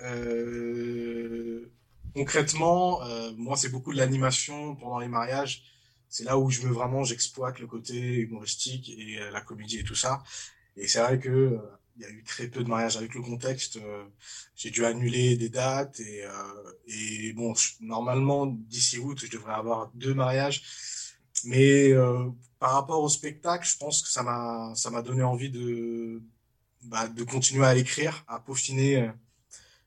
[0.00, 1.70] euh,
[2.14, 5.62] concrètement, euh, moi, c'est beaucoup de l'animation pendant les mariages.
[6.08, 9.84] C'est là où je veux vraiment, j'exploite le côté humoristique et euh, la comédie et
[9.84, 10.22] tout ça.
[10.76, 11.58] Et c'est vrai que euh,
[11.96, 13.76] il y a eu très peu de mariages avec le contexte.
[13.76, 14.04] euh,
[14.56, 20.14] j'ai dû annuler des dates et, euh, bon, normalement, d'ici août, je devrais avoir deux
[20.14, 20.62] mariages.
[21.44, 25.50] Mais euh, par rapport au spectacle, je pense que ça m'a ça m'a donné envie
[25.50, 26.22] de
[26.84, 29.12] bah, de continuer à écrire, à peaufiner euh,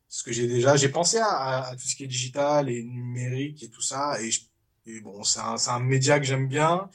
[0.08, 0.76] ce que j'ai déjà.
[0.76, 4.18] J'ai pensé à, à, tout ce qui est digital et numérique et tout ça.
[4.22, 6.90] Et, bon, c'est un, c'est un média que j'aime bien,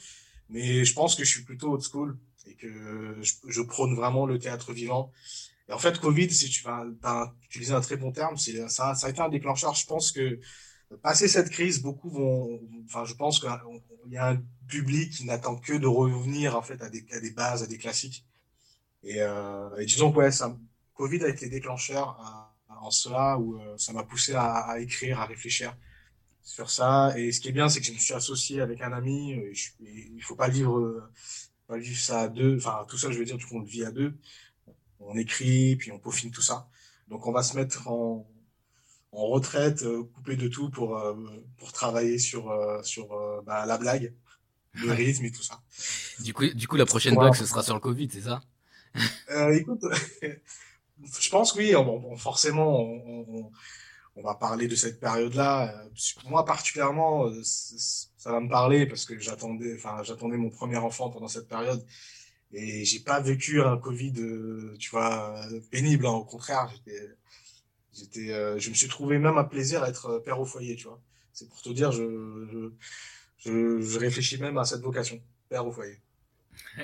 [0.49, 4.39] mais je pense que je suis plutôt old school et que je, prône vraiment le
[4.39, 5.11] théâtre vivant.
[5.69, 8.95] Et en fait, Covid, si tu vas t'as utilisé un très bon terme, c'est ça,
[8.95, 9.75] ça a été un déclencheur.
[9.75, 10.39] Je pense que
[10.95, 13.49] passer cette crise, beaucoup vont, enfin, je pense qu'il
[14.11, 17.31] y a un public qui n'attend que de revenir en fait à des, à des
[17.31, 18.25] bases, à des classiques.
[19.03, 20.57] Et, euh, et disons que ouais, ça,
[20.95, 25.19] Covid a été déclencheur à- en cela où euh, ça m'a poussé à, à écrire,
[25.19, 25.75] à réfléchir
[26.43, 27.13] sur ça.
[27.17, 29.33] Et ce qui est bien, c'est que je me suis associé avec un ami.
[29.33, 31.03] Et je, il faut pas vivre, euh,
[31.67, 32.57] pas vivre ça à deux.
[32.57, 34.17] Enfin, tout ça, je veux dire, tout le monde vit à deux.
[34.99, 36.69] On écrit, puis on peaufine tout ça.
[37.07, 38.27] Donc, on va se mettre en,
[39.11, 41.15] en retraite, euh, coupé de tout pour euh,
[41.57, 43.09] pour travailler sur euh, sur
[43.45, 44.13] bah, la blague,
[44.73, 45.61] le rythme et tout ça.
[46.19, 48.41] Du coup, du coup, la prochaine blague, ce sera sur le Covid, c'est ça?
[49.31, 49.81] Euh, écoute,
[51.19, 53.51] je pense que oui, bon, bon, forcément, on, on,
[54.15, 55.85] on va parler de cette période-là.
[56.25, 61.27] Moi, particulièrement, ça va me parler parce que j'attendais, enfin, j'attendais mon premier enfant pendant
[61.27, 61.85] cette période
[62.51, 64.13] et j'ai pas vécu un Covid,
[64.79, 65.41] tu vois,
[65.71, 66.07] pénible.
[66.07, 66.11] hein.
[66.11, 66.99] Au contraire, j'étais,
[67.97, 70.75] j'étais, euh, je me suis trouvé même un plaisir à être euh, père au foyer,
[70.75, 71.01] tu vois.
[71.33, 72.71] C'est pour te dire, je,
[73.37, 75.99] je, réfléchis même à cette vocation, père au foyer.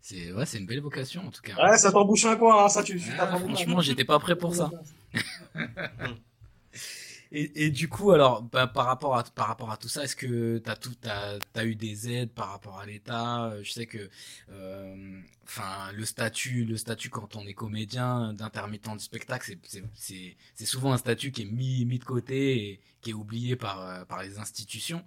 [0.00, 1.54] C'est, ouais, c'est une belle vocation, en tout cas.
[1.62, 4.70] Ouais, ça t'embouche un coin, hein, ça tu, Ah, franchement, j'étais pas prêt pour ça.
[7.30, 10.16] Et, et du coup, alors, bah, par rapport à par rapport à tout ça, est-ce
[10.16, 10.76] que t'as,
[11.52, 13.46] t'as eu des aides par rapport à l'État?
[13.50, 14.08] Euh, Je sais que,
[14.50, 15.20] euh,
[15.92, 19.56] le statut, le statut quand on est comédien d'intermittent du spectacle,
[19.94, 23.80] c'est souvent un statut qui est mis mis de côté et qui est oublié par
[23.82, 25.04] euh, par les institutions.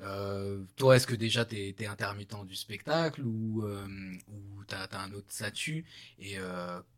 [0.00, 3.86] Euh, toi, est-ce que déjà t'es es intermittent du spectacle ou euh,
[4.28, 5.84] ou t'as as un autre statut?
[6.18, 6.36] Et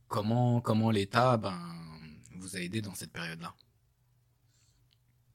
[0.08, 1.58] comment comment l'État ben
[2.36, 3.54] vous a aidé dans cette période-là?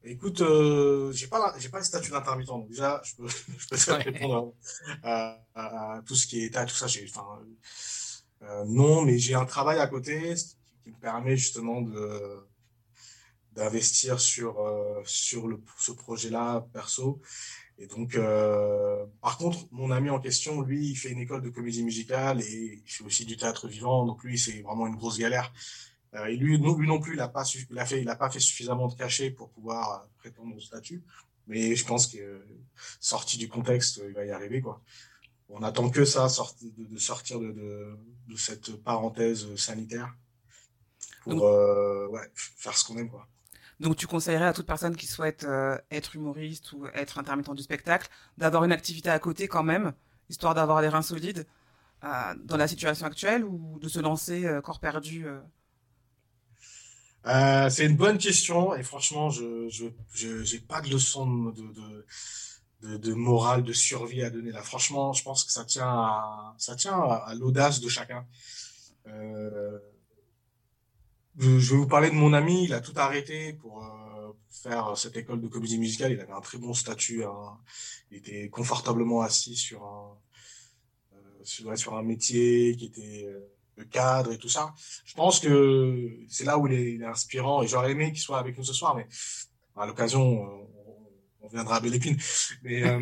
[0.04, 2.48] Écoute, euh, j'ai pas j'ai pas le statut d'intermittent.
[2.48, 3.28] Donc déjà, je peux,
[3.58, 4.54] je peux te répondre
[5.04, 6.88] à, à- à tout ce qui est état, tout ça.
[6.88, 7.40] J'ai, enfin,
[8.44, 12.48] euh, non, mais j'ai un travail à côté qui qui me permet justement de
[13.54, 17.20] d'investir sur euh, sur le ce projet-là perso.
[17.80, 21.50] Et donc, euh, par contre, mon ami en question, lui, il fait une école de
[21.50, 24.06] comédie musicale et il fait aussi du théâtre vivant.
[24.06, 25.52] Donc lui, c'est vraiment une grosse galère.
[26.16, 28.10] Euh, et lui non, lui non plus, il a pas, su- il a fait, il
[28.10, 31.04] a pas fait suffisamment de cachet pour pouvoir euh, prétendre au statut.
[31.48, 32.40] Mais je pense que euh,
[33.00, 34.82] sorti du contexte, il va y arriver quoi.
[35.50, 37.98] On attend que ça, sorti- de, de sortir de, de,
[38.28, 40.14] de cette parenthèse sanitaire
[41.24, 43.28] pour Donc- euh, ouais, faire ce qu'on aime quoi.
[43.80, 47.64] Donc tu conseillerais à toute personne qui souhaite euh, être humoriste ou être intermittent du
[47.64, 49.94] spectacle d'avoir une activité à côté quand même,
[50.28, 51.48] histoire d'avoir les reins solides
[52.04, 55.26] euh, dans la situation actuelle ou de se lancer corps perdu
[57.28, 57.70] euh.
[57.70, 59.68] C'est une bonne question et franchement, je
[60.14, 62.06] j'ai pas de leçon de de
[62.82, 64.64] de, morale, de survie à donner là.
[64.64, 68.26] Franchement, je pense que ça tient à ça tient à, l'audace de chacun.
[69.08, 69.78] Euh,
[71.38, 72.66] je, vais vous parler de mon ami.
[72.66, 76.12] Il a tout arrêté pour euh, faire cette école de comédie musicale.
[76.14, 77.24] Il avait un très bon statut.
[77.24, 77.58] hein.
[78.12, 80.18] Il était confortablement assis sur un
[81.14, 83.40] euh, sur, sur un métier qui était euh,
[83.80, 84.74] le cadre et tout ça.
[85.06, 88.22] Je pense que c'est là où il est, il est inspirant et j'aurais aimé qu'il
[88.22, 89.08] soit avec nous ce soir, mais
[89.76, 90.68] à l'occasion, on,
[91.42, 92.18] on viendra à Belle Épine.
[92.64, 93.02] Mais, euh,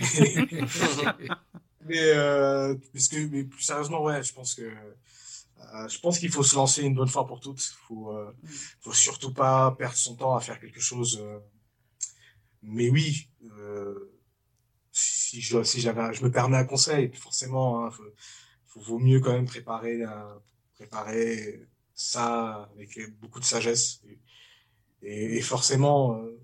[1.86, 6.30] mais, euh, parce que, mais plus sérieusement, ouais, je pense que euh, je pense qu'il
[6.30, 7.62] faut se lancer une bonne fois pour toutes.
[7.62, 8.14] Il faut,
[8.80, 11.22] faut surtout pas perdre son temps à faire quelque chose.
[12.62, 13.30] mais oui,
[14.92, 18.04] si je, si j'avais, je me permets un conseil, forcément, hein, faut,
[18.78, 20.34] vaut mieux quand même préparer, euh,
[20.74, 24.02] préparer ça avec beaucoup de sagesse.
[25.02, 26.38] Et, forcément, euh,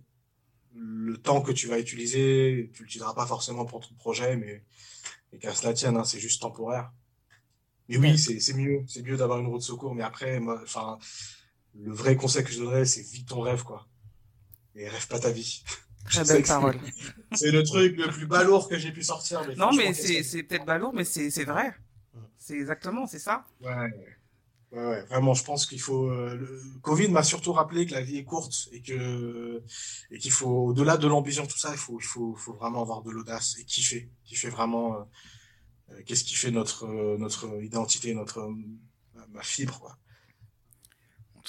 [0.75, 4.65] le temps que tu vas utiliser, tu l'utiliseras pas forcément pour ton projet, mais,
[5.33, 6.93] mais qu'à cela tienne, hein, c'est juste temporaire.
[7.89, 9.95] Mais oui, c'est, c'est mieux, c'est mieux d'avoir une roue de secours.
[9.95, 10.99] Mais après, moi, enfin,
[11.75, 13.87] le vrai conseil que je donnerais, c'est vis ton rêve, quoi.
[14.75, 15.63] Et rêve pas ta vie.
[16.11, 16.79] C'est- parole.
[17.33, 19.43] C'est le truc le plus balourd que j'ai pu sortir.
[19.49, 21.75] Mais Non, mais c'est peut-être balourd, mais c'est vrai.
[22.45, 23.47] C'est exactement, c'est ça.
[23.61, 23.91] Ouais,
[24.73, 26.11] ouais, vraiment, je pense qu'il faut.
[26.11, 29.63] euh, le Covid m'a surtout rappelé que la vie est courte et que
[30.11, 33.03] et qu'il faut, au-delà de l'ambition, tout ça, il faut, il faut, faut vraiment avoir
[33.03, 34.97] de l'audace et kiffer, kiffer vraiment.
[35.01, 35.05] euh,
[35.93, 36.87] euh, Qu'est-ce qui fait notre
[37.19, 38.49] notre identité, notre
[39.31, 39.99] ma fibre, quoi.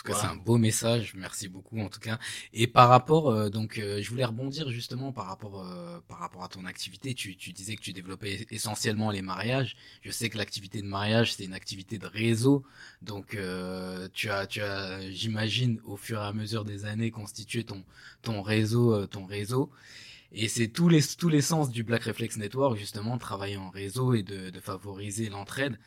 [0.06, 1.14] Tout cas, c'est un beau message.
[1.16, 2.20] Merci beaucoup, en tout cas.
[2.54, 6.44] Et par rapport, euh, donc, euh, je voulais rebondir justement par rapport, euh, par rapport
[6.44, 7.16] à ton activité.
[7.16, 9.76] Tu, tu disais que tu développais essentiellement les mariages.
[10.04, 12.64] Je sais que l'activité de mariage, c'est une activité de réseau.
[13.02, 17.64] Donc, euh, tu as, tu as, j'imagine, au fur et à mesure des années, constitué
[17.64, 17.84] ton,
[18.22, 19.72] ton réseau, euh, ton réseau.
[20.34, 23.70] Et c'est tous les, tous les sens du Black Reflex Network, justement, de travailler en
[23.70, 25.80] réseau et de, de favoriser l'entraide.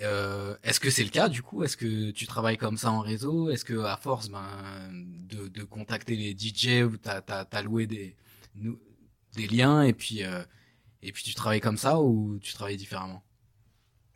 [0.00, 1.62] Euh, est-ce que c'est le cas du coup?
[1.62, 3.50] Est-ce que tu travailles comme ça en réseau?
[3.50, 4.44] Est-ce que à force ben,
[4.92, 8.16] de, de contacter les DJ ou t'as t'as loué des
[9.36, 10.42] des liens et puis euh,
[11.02, 13.22] et puis tu travailles comme ça ou tu travailles différemment?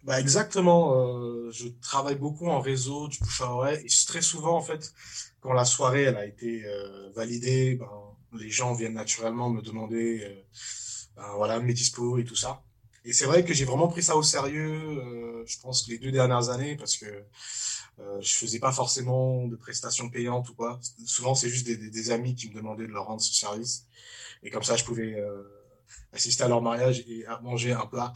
[0.02, 0.94] Bah exactement.
[0.94, 4.94] euh, je travaille beaucoup en réseau, du bouche à oreille, et très souvent en fait,
[5.40, 7.90] quand la soirée elle a été euh, validée, ben,
[8.32, 10.42] les gens viennent naturellement me demander, euh,
[11.16, 12.62] ben, voilà, mes dispos et tout ça.
[13.08, 14.70] Et c'est vrai que j'ai vraiment pris ça au sérieux.
[14.70, 19.46] euh, je pense que les deux dernières années, parce que euh, je faisais pas forcément
[19.46, 20.78] de prestations payantes ou quoi.
[21.06, 23.86] Souvent c'est juste des, des, des amis qui me demandaient de leur rendre ce service,
[24.42, 25.42] et comme ça je pouvais euh,
[26.12, 28.12] assister à leur mariage et à manger un plat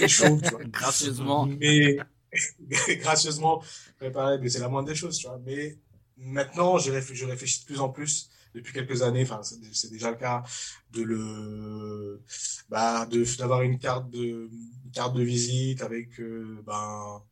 [0.00, 0.64] euh, chaud, tu vois.
[0.64, 1.46] Gracieusement.
[1.46, 1.98] Mais
[2.96, 3.62] gracieusement
[3.98, 5.40] préparé, mais c'est la moindre des choses, tu vois.
[5.46, 5.78] Mais
[6.16, 9.40] maintenant, je réfléchis, je réfléchis de plus en plus depuis quelques années, enfin
[9.72, 10.42] c'est déjà le cas,
[10.92, 12.22] de le,
[12.68, 13.06] bah,
[13.38, 14.48] d'avoir une carte de
[14.84, 17.22] une carte de visite avec euh, ben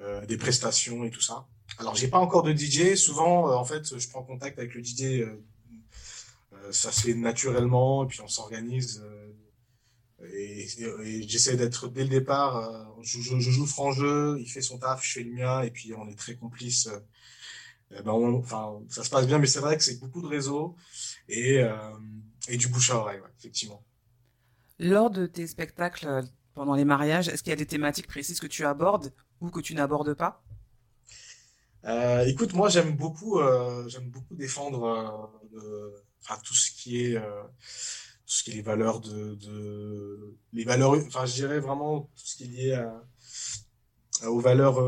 [0.00, 1.46] euh, des prestations et tout ça.
[1.78, 2.94] Alors j'ai pas encore de DJ.
[2.96, 5.02] Souvent, euh, en fait, je prends contact avec le DJ.
[5.22, 5.36] euh,
[6.70, 9.02] ça se fait naturellement et puis on s'organise.
[10.32, 10.66] et,
[11.04, 12.92] et j'essaie d'être dès le départ.
[13.02, 15.70] je, je, je joue franc jeu, il fait son taf, je fais le mien, et
[15.70, 16.88] puis on est très complices.
[17.92, 20.26] Eh ben on- enfin, ça se passe bien, mais c'est vrai que c'est beaucoup de
[20.28, 20.76] réseaux
[21.28, 21.72] et, euh,
[22.48, 23.84] et du bouche à oreille, ouais, effectivement.
[24.80, 26.22] Lors de tes spectacles euh,
[26.54, 29.60] pendant les mariages, est-ce qu'il y a des thématiques précises que tu abordes ou que
[29.60, 30.42] tu n'abordes pas?
[31.84, 35.90] Euh, écoute, moi j'aime beaucoup, euh, j'aime beaucoup défendre euh,
[36.22, 37.42] enfin, tout ce qui est euh,
[38.26, 42.36] ce qui est les valeurs de, de les valeurs, enfin je dirais vraiment tout ce
[42.36, 43.02] qui est lié à,
[44.22, 44.78] à- aux valeurs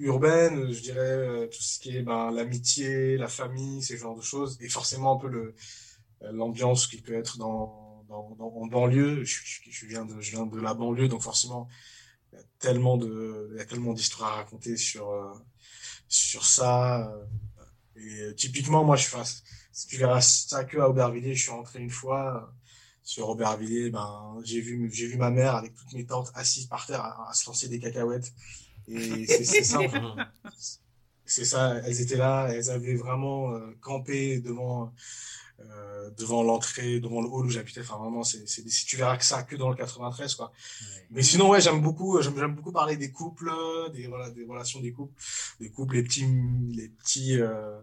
[0.00, 4.22] urbaines, je dirais euh, tout ce qui est ben, l'amitié, la famille, ces genres de
[4.22, 5.54] choses, et forcément un peu le
[6.22, 9.24] euh, l'ambiance qui peut être dans, dans, dans en banlieue.
[9.24, 11.68] Je, je, je viens de je viens de la banlieue, donc forcément
[12.32, 15.32] il y a tellement de il y a tellement d'histoires à raconter sur euh,
[16.08, 17.12] sur ça.
[17.96, 19.18] et typiquement, moi, je fais,
[19.72, 22.52] si tu verras ça que à Aubervilliers, je suis rentré une fois
[23.02, 26.86] sur Aubervilliers, ben, j'ai vu, j'ai vu ma mère avec toutes mes tantes assises par
[26.86, 28.32] terre à se lancer des cacahuètes.
[28.90, 29.80] Et c'est ça.
[31.24, 34.92] C'est elles étaient là, elles avaient vraiment euh, campé devant,
[35.60, 37.82] euh, devant l'entrée, devant le hall où j'habitais.
[37.82, 40.50] Enfin, vraiment, c'est, c'est, si tu verras que ça que dans le 93, quoi.
[41.10, 43.52] Mais sinon, ouais, j'aime beaucoup, j'aime, j'aime beaucoup parler des couples,
[43.92, 45.14] des, voilà, des relations des couples,
[45.60, 46.26] des couples, les petits,
[46.72, 47.78] les petits, euh,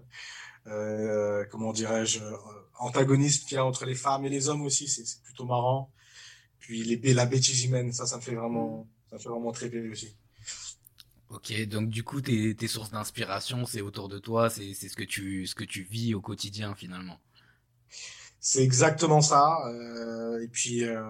[0.68, 2.36] euh, comment dirais-je, euh,
[2.80, 5.90] antagonistes qu'il y a entre les femmes et les hommes aussi, c'est, c'est plutôt marrant.
[6.60, 9.70] Puis les, la bêtise humaine, ça, ça me fait vraiment, ça me fait vraiment très
[9.70, 10.18] plaisir aussi.
[11.30, 15.04] Ok, donc du coup, tes, tes sources d'inspiration, c'est autour de toi, c'est ce que
[15.04, 17.20] tu ce que tu vis au quotidien finalement.
[18.40, 19.46] C'est exactement ça.
[19.68, 21.04] euh, et puis, euh,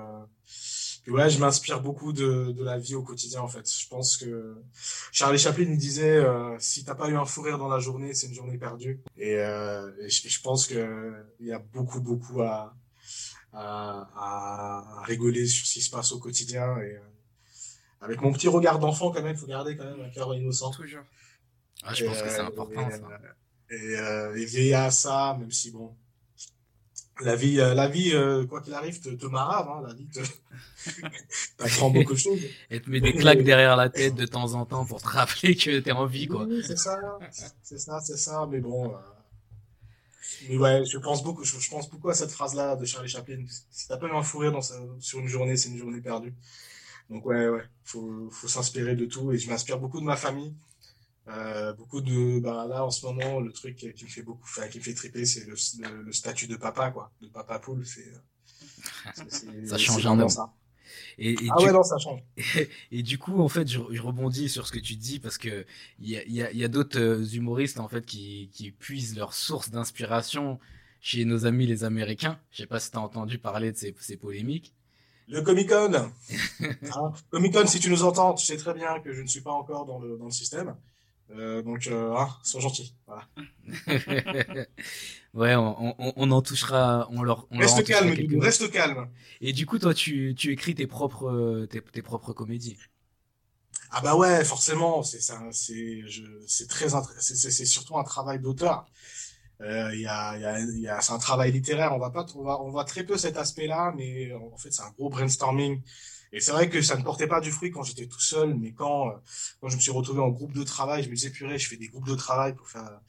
[1.04, 3.70] puis ouais, je m'inspire beaucoup de, de la vie au quotidien en fait.
[3.72, 4.56] Je pense que
[5.12, 8.14] Charlie Chaplin il disait euh, si t'as pas eu un fou rire dans la journée,
[8.16, 9.00] c'est une journée perdue.
[9.18, 12.76] Et, euh, je, pense que il y a beaucoup beaucoup à,
[13.54, 16.78] à, à, à rigoler sur ce qui se passe au quotidien.
[16.80, 17.00] Et euh,
[18.02, 20.72] avec mon petit regard d'enfant quand même, faut garder quand même un cœur innocent.
[20.72, 21.04] Toujours.
[21.84, 23.06] Ah, je pense que c'est euh, important et, ça.
[23.06, 25.96] euh, Et, euh, et veiller à ça, même si bon,
[27.22, 30.06] la vie, euh, la vie, euh, quoi qu'il arrive, te, te marave, hein, la vie
[30.08, 30.20] te,
[31.58, 32.40] t'apprends beaucoup de choses.
[32.70, 35.56] Et te met des claques derrière la tête de temps en temps pour te rappeler
[35.56, 36.48] que t'es en vie quoi.
[36.48, 36.98] Oui, c'est ça,
[37.64, 38.94] c'est ça, c'est ça, mais bon.
[38.94, 38.98] euh,
[40.50, 43.44] Mais ouais, je pense beaucoup, je, je pense beaucoup à cette phrase-là de Charlie Chaplin.
[43.72, 46.02] Si t'as pas eu un fou rire dans sa- sur une journée, c'est une journée
[46.02, 46.34] perdue.
[47.10, 49.32] Donc ouais, ouais, faut, faut s'inspirer de tout.
[49.32, 50.54] Et je m'inspire beaucoup de ma famille.
[51.30, 54.80] Euh, beaucoup de, bah là, en ce moment, le truc qui me fait beaucoup, qui
[54.80, 57.12] me fait triper, c'est le, le, le statut de papa, quoi.
[57.22, 58.12] De papa poule, c'est,
[59.64, 60.30] Ça change un homme.
[60.30, 60.54] ça.
[61.18, 62.22] Et, et Ah du, ouais, non, ça change.
[62.92, 65.66] et du coup, en fait, je, je rebondis sur ce que tu dis parce que
[66.00, 68.72] il y a, il y a, y a d'autres euh, humoristes en fait qui, qui
[68.72, 70.60] puisent leur source d'inspiration
[71.02, 72.40] chez nos amis les Américains.
[72.52, 74.76] Je sais pas si t'as entendu parler de ces, ces polémiques.
[75.28, 75.94] Le Comic Con.
[76.62, 79.42] Hein, Comic Con, si tu nous entends, tu sais très bien que je ne suis
[79.42, 80.76] pas encore dans le, dans le système.
[81.32, 82.96] Euh, donc, euh, hein, sois gentil.
[83.06, 83.28] Voilà.
[85.34, 89.08] ouais, on, on, on en touchera, on leur, on Reste calme, reste calme.
[89.42, 92.78] Et du coup, toi, tu, tu écris tes propres, tes, tes propres comédies.
[93.90, 97.98] Ah bah ouais, forcément, c'est ça, c'est je c'est très int- c'est c'est c'est surtout
[97.98, 98.86] un travail d'auteur.
[99.62, 102.00] Euh, il y a il y a il y a c'est un travail littéraire, on
[102.00, 104.92] va pas on va on voit très peu cet aspect-là, mais en fait, c'est un
[104.92, 105.82] gros brainstorming.
[106.34, 108.74] Et c'est vrai que ça ne portait pas du fruit quand j'étais tout seul, mais
[108.74, 109.14] quand euh,
[109.62, 111.78] quand je me suis retrouvé en groupe de travail, je me disais purée, je fais
[111.78, 113.02] des groupes de travail pour faire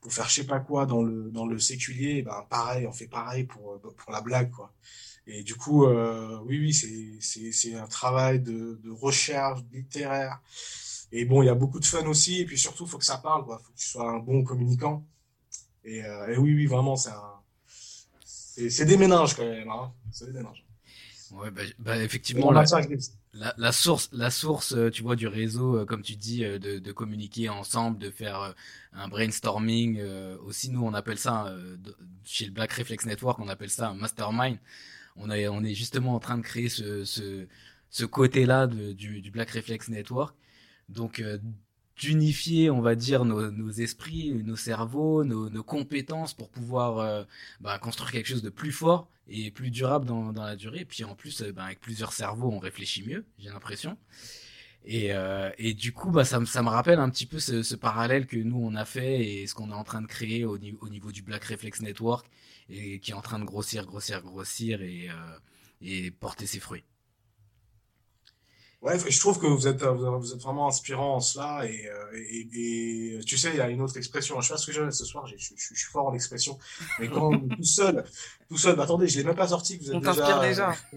[0.00, 3.08] pour faire je sais pas quoi dans le dans le séculier, ben pareil, on fait
[3.08, 4.72] pareil pour pour la blague quoi.
[5.26, 10.40] Et du coup, euh, oui, oui, c'est, c'est, c'est un travail de, de recherche littéraire.
[11.12, 12.40] Et bon, il y a beaucoup de fun aussi.
[12.40, 13.58] Et puis surtout, faut que ça parle, quoi.
[13.58, 15.04] Faut que tu sois un bon communicant.
[15.84, 17.34] Et, euh, et oui, oui, vraiment, c'est un,
[18.24, 19.92] c'est, des méninges quand même, hein.
[20.12, 20.64] C'est des méninges.
[21.32, 22.64] Ouais, bah, bah, effectivement, en la,
[23.32, 26.58] la, la source, la source, euh, tu vois, du réseau, euh, comme tu dis, euh,
[26.58, 28.54] de, de communiquer ensemble, de faire
[28.92, 30.02] un brainstorming.
[30.44, 31.54] aussi, nous, on appelle ça
[32.24, 34.58] chez le Black Reflex Network, on appelle ça un mastermind.
[35.16, 37.46] On est, on est justement en train de créer ce, ce,
[37.90, 40.34] ce côté-là du, du Black Reflex Network.
[40.88, 41.38] Donc, euh,
[42.00, 47.24] d'unifier, on va dire, nos, nos esprits, nos cerveaux, nos, nos compétences pour pouvoir euh,
[47.60, 50.84] bah, construire quelque chose de plus fort et plus durable dans, dans la durée.
[50.84, 53.96] Puis en plus, euh, bah, avec plusieurs cerveaux, on réfléchit mieux, j'ai l'impression.
[54.84, 57.62] Et, euh, et du coup, bah, ça, me- ça me rappelle un petit peu ce,
[57.62, 60.44] ce parallèle que nous, on a fait et ce qu'on est en train de créer
[60.44, 62.26] au, au niveau du Black Reflex Network
[62.70, 65.14] et qui est en train de grossir, grossir, grossir et, euh,
[65.82, 66.84] et porter ses fruits.
[68.82, 71.66] Ouais, je trouve que vous êtes, euh, vous êtes vraiment inspirant en cela.
[71.66, 74.40] Et, euh, et, et tu sais, il y a une autre expression.
[74.40, 75.26] Je sais pas ce que j'ai ce soir.
[75.26, 76.58] Je, je, je suis fort en expression.
[76.98, 78.04] Mais quand tout seul,
[78.48, 79.76] tout seul, bah, attendez, je l'ai même pas sorti.
[79.76, 80.74] Vous êtes On t'inspire déjà.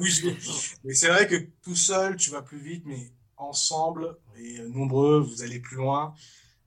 [0.00, 0.36] oui, je l'ai.
[0.82, 5.42] Mais c'est vrai que tout seul, tu vas plus vite, mais ensemble et nombreux, vous
[5.42, 6.12] allez plus loin.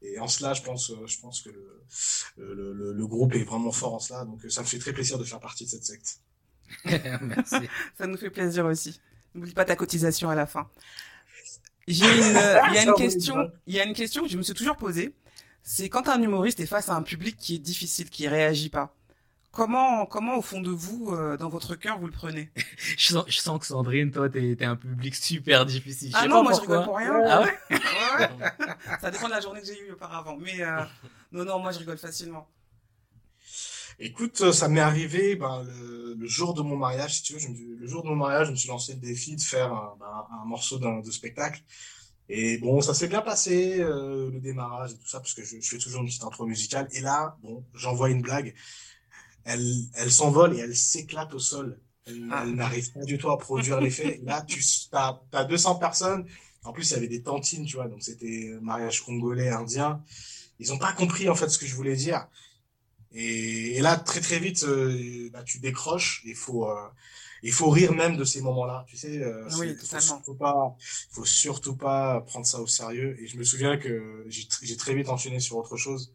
[0.02, 3.44] Et en cela, je pense, euh, je pense que le, le, le, le groupe est
[3.44, 4.24] vraiment fort en cela.
[4.24, 6.22] Donc, euh, ça me fait très plaisir de faire partie de cette secte.
[6.86, 7.70] Merci.
[7.98, 9.02] Ça nous fait plaisir aussi.
[9.36, 10.70] N'oublie pas ta cotisation à la fin.
[11.88, 12.38] J'ai une,
[12.70, 14.78] il y a une question, il y a une question que je me suis toujours
[14.78, 15.16] posée.
[15.64, 18.96] C'est quand un humoriste est face à un public qui est difficile, qui réagit pas.
[19.52, 22.52] comment, comment au fond de vous, euh, dans votre cœur, vous le prenez?
[22.98, 26.12] Je sens, je sens que Sandrine, toi, t'es t'es un public super difficile.
[26.12, 27.14] Je Ah sais non, pas moi je rigole pour rien.
[27.28, 28.30] Ah ouais.
[29.02, 30.38] Ça dépend de la journée que j'ai eue auparavant.
[30.38, 30.84] Mais euh,
[31.32, 32.48] non, non, moi je rigole facilement.
[34.00, 37.40] Écoute, euh, ça m'est arrivé ben, le, le jour de mon mariage, si tu veux.
[37.40, 39.72] Je me- le jour de mon mariage, je me suis lancé le défi de faire
[39.74, 41.62] un, ben, un morceau d'un de spectacle.
[42.30, 45.60] Et bon, ça s'est bien passé, euh, le démarrage et tout ça, parce que je,
[45.62, 46.88] je fais toujours une petite intro musicale.
[46.94, 48.56] Et là, bon, j'envoie une blague.
[49.46, 49.66] Elle,
[49.96, 51.80] elle s'envole et elle s'éclate au sol.
[52.06, 52.44] Elle, Ah.
[52.46, 54.22] elle n'arrive pas du tout à produire l'effet.
[54.24, 54.62] Là, tu
[54.94, 56.26] as, as 200 personnes.
[56.64, 57.88] En plus, il y avait des tantines, tu vois.
[57.88, 60.04] Donc, c'était mariage congolais, indien.
[60.60, 62.28] Ils ont pas compris, en fait, ce que je voulais dire.
[63.14, 66.22] Et, et là, très très vite, euh, bah, tu décroches.
[66.26, 66.88] Il faut, euh,
[67.44, 68.86] il faut rire même de ces moments-là.
[68.88, 70.76] Tu sais, euh, Oui, faut surtout pas,
[71.12, 73.16] faut surtout pas prendre ça au sérieux.
[73.22, 76.14] Et je me souviens que j'ai tr- j'ai très vite enchaîné sur autre chose.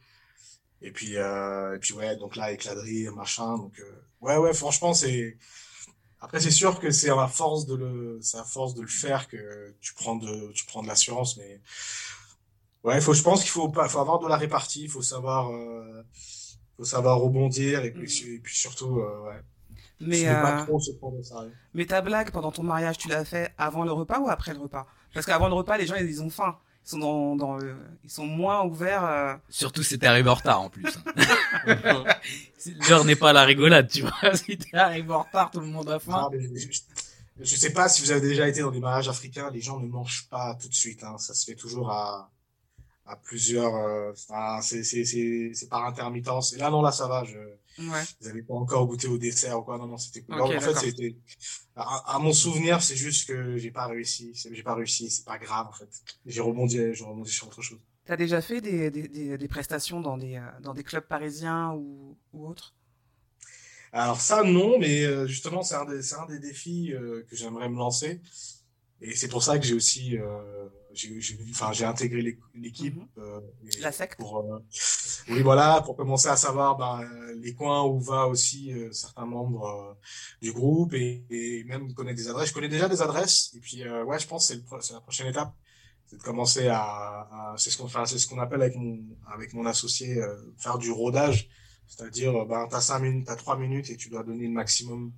[0.82, 2.74] Et puis, euh, et puis ouais, donc là, avec la
[3.12, 3.56] machin.
[3.58, 5.36] Donc, euh, ouais, ouais, franchement, c'est.
[6.20, 9.28] Après, c'est sûr que c'est à force de le, c'est à force de le faire
[9.28, 11.60] que tu prends de, tu prends de l'assurance, mais
[12.84, 15.50] ouais, faut, je pense qu'il faut pas, faut avoir de la répartie, il faut savoir,
[15.52, 16.02] euh,
[16.78, 19.40] faut savoir rebondir et puis, et puis surtout, euh, ouais,
[20.00, 21.52] Mais, ne pas euh, trop se prendre au sérieux.
[21.74, 24.60] mais ta blague pendant ton mariage, tu l'as fait avant le repas ou après le
[24.60, 24.86] repas?
[25.12, 26.56] Parce qu'avant le repas, les gens ils ont faim.
[26.86, 29.04] Ils sont dans, dans le- ils sont moins ouverts.
[29.04, 30.84] euh, Surtout si t'es arrivé en retard en plus.
[32.88, 34.34] L'heure n'est pas à la rigolade, tu vois.
[34.34, 36.28] Si t'es arrivé en retard, tout le monde a faim.
[36.32, 36.80] Mais je, je-
[37.40, 39.86] je sais pas si vous avez déjà été dans des mariages africains, les gens ne
[39.86, 41.16] mangent pas tout de suite, hein.
[41.18, 42.30] Ça se fait toujours à,
[43.08, 46.52] à plusieurs, euh, enfin, c'est, c'est, c'est, c'est par intermittence.
[46.52, 47.38] Et là, non, là, ça va, je,
[47.78, 48.02] Ouais.
[48.20, 49.78] Vous avez pas encore goûté au dessert ou quoi?
[49.78, 50.40] Non, non, c'était cool.
[50.40, 51.16] Ok, en fait, c'était,
[51.76, 54.32] à, à mon souvenir, c'est juste que j'ai pas réussi.
[54.50, 55.10] J'ai pas réussi.
[55.10, 55.88] C'est pas grave, en fait.
[56.26, 57.78] J'ai rebondi, j'ai rebondi sur autre chose.
[58.04, 61.72] T'as déjà fait des, des, des, des prestations dans des, euh, dans des clubs parisiens
[61.74, 62.74] ou, ou autres?
[63.92, 67.36] Alors ça, non, mais euh, justement, c'est un des, c'est un des défis euh, que
[67.36, 68.20] j'aimerais me lancer.
[69.00, 70.68] Et c'est pour ça que j'ai aussi, euh,
[70.98, 72.96] j'ai, j'ai, enfin, j'ai intégré l'é- l'équipe.
[72.96, 73.08] Mhm.
[73.18, 73.40] euh,
[73.72, 74.58] et La secte Pour, euh,
[75.30, 77.08] oui, voilà, pour commencer à savoir ben,
[77.40, 79.94] les coins où va aussi euh, certains membres euh,
[80.42, 82.48] du groupe et, et même connaître des adresses.
[82.48, 83.52] Je connais déjà des adresses.
[83.54, 85.54] Et puis, euh, ouais, je pense que c'est, c'est la prochaine étape.
[86.06, 88.98] C'est de commencer à, à c'est ce qu'on, enfin, c'est ce qu'on appelle avec mon,
[89.32, 91.48] avec mon associé, euh, faire du rodage.
[91.86, 95.12] C'est-à-dire, ben, t'as cinq minutes, t'as trois minutes et tu dois donner le maximum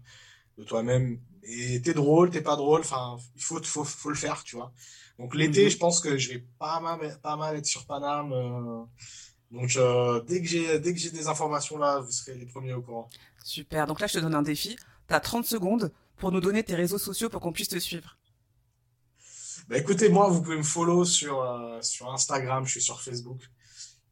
[0.58, 1.20] de toi-même.
[1.42, 4.72] Et t'es drôle, t'es pas drôle, enfin, il faut, faut, faut le faire, tu vois.
[5.20, 8.32] Donc l'été, je pense que je vais pas mal, pas mal être sur Paname.
[8.32, 8.82] euh,
[9.50, 12.72] donc euh, dès que j'ai, dès que j'ai des informations là, vous serez les premiers
[12.72, 13.08] au courant.
[13.44, 13.86] Super.
[13.86, 14.76] Donc là, je te donne un défi.
[15.08, 18.16] T'as 30 secondes pour nous donner tes réseaux sociaux pour qu'on puisse te suivre.
[19.68, 23.40] Bah écoutez, moi, vous pouvez me follow sur, euh, sur Instagram, je suis sur Facebook.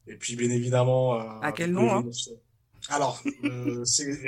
[0.06, 1.14] Et puis, bien évidemment.
[1.20, 2.04] euh, À quel nom, hein
[2.88, 4.26] Alors, euh, c'est.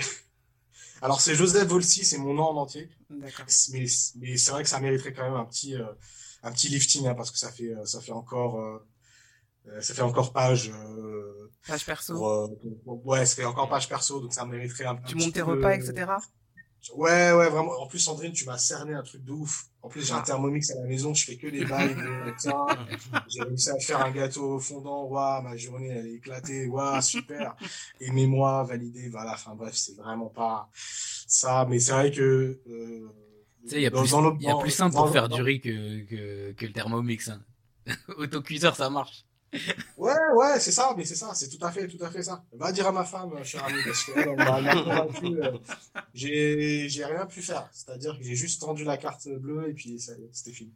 [1.03, 2.91] Alors, c'est Joseph Volsi, c'est mon nom en entier.
[3.11, 3.47] D'accord.
[3.73, 3.87] Mais,
[4.17, 5.85] mais c'est vrai que ça mériterait quand même un petit, euh,
[6.43, 8.79] un petit lifting, hein, parce que ça fait, euh, ça fait encore, euh,
[9.69, 12.15] euh, ça fait encore page, euh, Page perso.
[12.15, 15.25] pour, pour- ouais, ça fait encore page perso, donc ça mériterait un, un Tu petit
[15.25, 16.13] montes tes peu- repas, etc.
[16.95, 17.73] Ouais, ouais, vraiment.
[17.81, 19.67] En plus, Sandrine, tu m'as cerné un truc de ouf.
[19.83, 20.23] En plus, j'ai un Ah.
[20.23, 21.95] Thermomix à la maison, je fais que des bails
[23.29, 27.55] j'ai réussi à faire un gâteau fondant, waouh, ma journée, elle est éclatée, waouh, super.
[28.01, 29.33] Aimez-moi, validé, voilà.
[29.35, 33.09] Enfin, bref, c'est vraiment pas ça, mais c'est vrai que, euh,
[33.73, 35.61] il y a dans- plus, dans y a plus simple dans pour faire du riz
[35.61, 37.29] que, que, que le thermomix.
[37.29, 37.43] Hein.
[38.17, 39.25] Autocuiseur, ça marche.
[39.97, 42.43] Ouais, ouais, c'est ça, mais c'est ça, c'est tout à fait, tout à fait ça.
[42.53, 45.59] Va dire à ma femme, euh, cher ami, parce elle m'a convaincu, euh,
[46.15, 47.69] j'ai, j'ai rien pu faire.
[47.73, 50.73] C'est-à-dire que j'ai juste tendu la carte bleue et puis ça, c'était fini.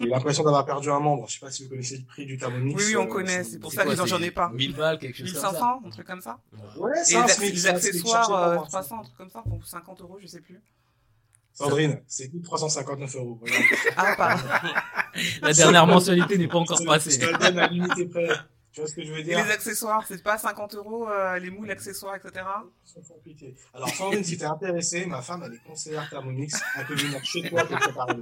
[0.00, 1.28] J'ai l'impression d'avoir perdu un membre.
[1.28, 2.76] Je sais pas si vous connaissez le prix du Thermomix.
[2.76, 3.44] Oui, oui, on euh, connaît.
[3.44, 4.50] C'est pour C'est ça que j'en ai pas.
[4.50, 5.50] 1000 balles, quelque chose comme ça.
[5.50, 6.38] 1500, un truc comme ça.
[6.76, 8.66] Ouais, Et c'est un les, accessoires, Cherchez pas euh, moi.
[8.66, 10.60] 300, un truc comme ça, pour 50 euros, je sais plus.
[11.56, 13.40] Sandrine, c'est plus de 359 euros.
[13.96, 14.42] Ah, pardon.
[15.40, 17.12] La dernière mensualité n'est pas encore passée.
[17.12, 18.28] Je te le donne à l'unité près.
[18.76, 19.42] Tu vois ce que je veux Et dire?
[19.42, 22.44] les accessoires, c'est pas 50 euros, euh, les moules, accessoires, etc.
[23.72, 26.52] Alors, Sandrine, si t'es intéressé, ma femme, elle est conseillère Thermomix.
[26.76, 28.16] Elle peut venir chez toi pour préparer.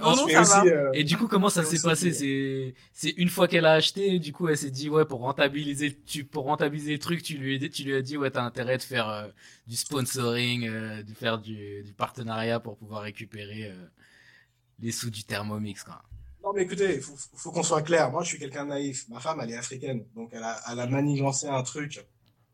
[0.00, 0.64] Non, non, ça aussi, va.
[0.64, 2.12] euh, Et du coup, comment ça s'est passé?
[2.14, 5.94] C'est c'est une fois qu'elle a acheté, du coup, elle s'est dit ouais pour rentabiliser
[6.06, 8.82] tu pour rentabiliser le truc, tu lui tu lui as dit ouais t'as intérêt de
[8.82, 9.28] faire euh,
[9.66, 13.74] du sponsoring, euh, de faire du, du partenariat pour pouvoir récupérer euh,
[14.80, 16.02] les sous du Thermomix quoi.
[16.42, 18.10] Non, mais écoutez, il faut, faut qu'on soit clair.
[18.10, 19.08] Moi, je suis quelqu'un de naïf.
[19.08, 20.04] Ma femme, elle est africaine.
[20.14, 22.04] Donc, elle a, elle a manigancé un truc.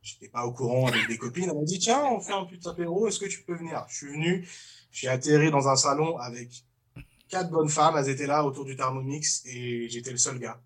[0.03, 1.49] J'étais pas au courant avec des copines.
[1.51, 3.09] Elle m'a dit, tiens, on fait un petit apéro.
[3.09, 3.85] Est-ce que tu peux venir?
[3.89, 4.49] Je suis venu.
[4.91, 6.65] J'ai atterri dans un salon avec
[7.29, 7.97] quatre bonnes femmes.
[7.97, 10.61] Elles étaient là autour du Thermomix et j'étais le seul gars.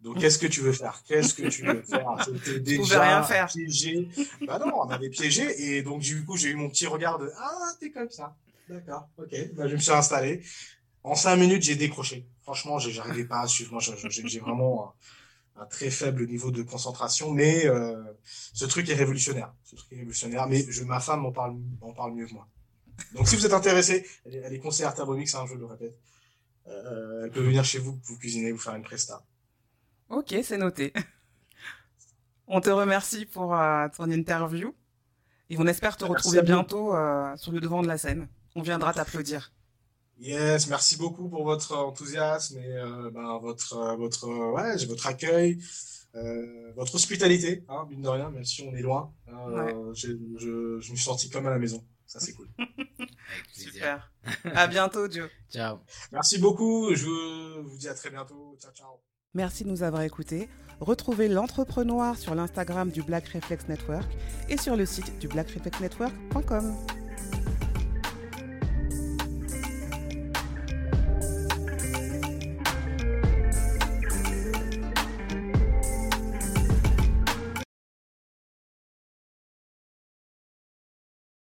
[0.00, 1.02] Donc, qu'est-ce que tu veux faire?
[1.06, 2.06] Qu'est-ce que tu veux faire?
[2.24, 3.46] Pouvais déjà rien faire.
[3.48, 4.08] piégé.
[4.46, 5.76] Bah non, on m'avait piégé.
[5.76, 8.34] Et donc, du coup, j'ai eu mon petit regard de Ah, t'es comme ça.
[8.68, 9.34] D'accord, ok.
[9.54, 10.42] Bah, je me suis installé.
[11.02, 12.28] En cinq minutes, j'ai décroché.
[12.42, 13.72] Franchement, j'arrivais pas à suivre.
[13.72, 14.94] Moi, j'ai vraiment
[15.56, 17.30] un, un très faible niveau de concentration.
[17.30, 18.02] Mais euh,
[18.52, 19.54] ce truc est révolutionnaire.
[19.64, 20.46] Ce truc est révolutionnaire.
[20.46, 22.48] Mais je, ma femme m'en parle, m'en parle mieux que moi.
[23.14, 25.98] Donc, si vous êtes intéressé, elle est, elle est conseillère Thermomix, hein, je le répète.
[26.66, 29.24] Euh, elle peut venir chez vous, vous cuisiner, vous faire une presta.
[30.08, 30.92] Ok, c'est noté.
[32.46, 34.74] On te remercie pour euh, ton interview
[35.50, 38.28] et on espère te Merci retrouver bientôt euh, sur le devant de la scène.
[38.56, 39.52] On viendra t'applaudir.
[40.20, 45.06] Yes, merci beaucoup pour votre enthousiasme et euh, ben, votre, euh, votre, euh, ouais, votre
[45.06, 45.58] accueil,
[46.14, 49.14] euh, votre hospitalité, hein, mine de rien, même si on est loin.
[49.28, 51.82] Euh, j'ai- je, je me suis senti comme à la maison.
[52.06, 52.48] Ça, c'est cool.
[53.52, 54.12] Super.
[54.54, 55.30] à bientôt, Joe.
[55.50, 55.78] Ciao.
[56.12, 56.94] Merci beaucoup.
[56.94, 58.58] Je vous dis à très bientôt.
[58.60, 59.00] Ciao, ciao.
[59.32, 60.48] Merci de nous avoir écoutés.
[60.80, 64.06] Retrouvez l'entrepreneur sur l'Instagram du Black Reflex Network
[64.48, 66.99] et sur le site du blackreflexnetwork.com.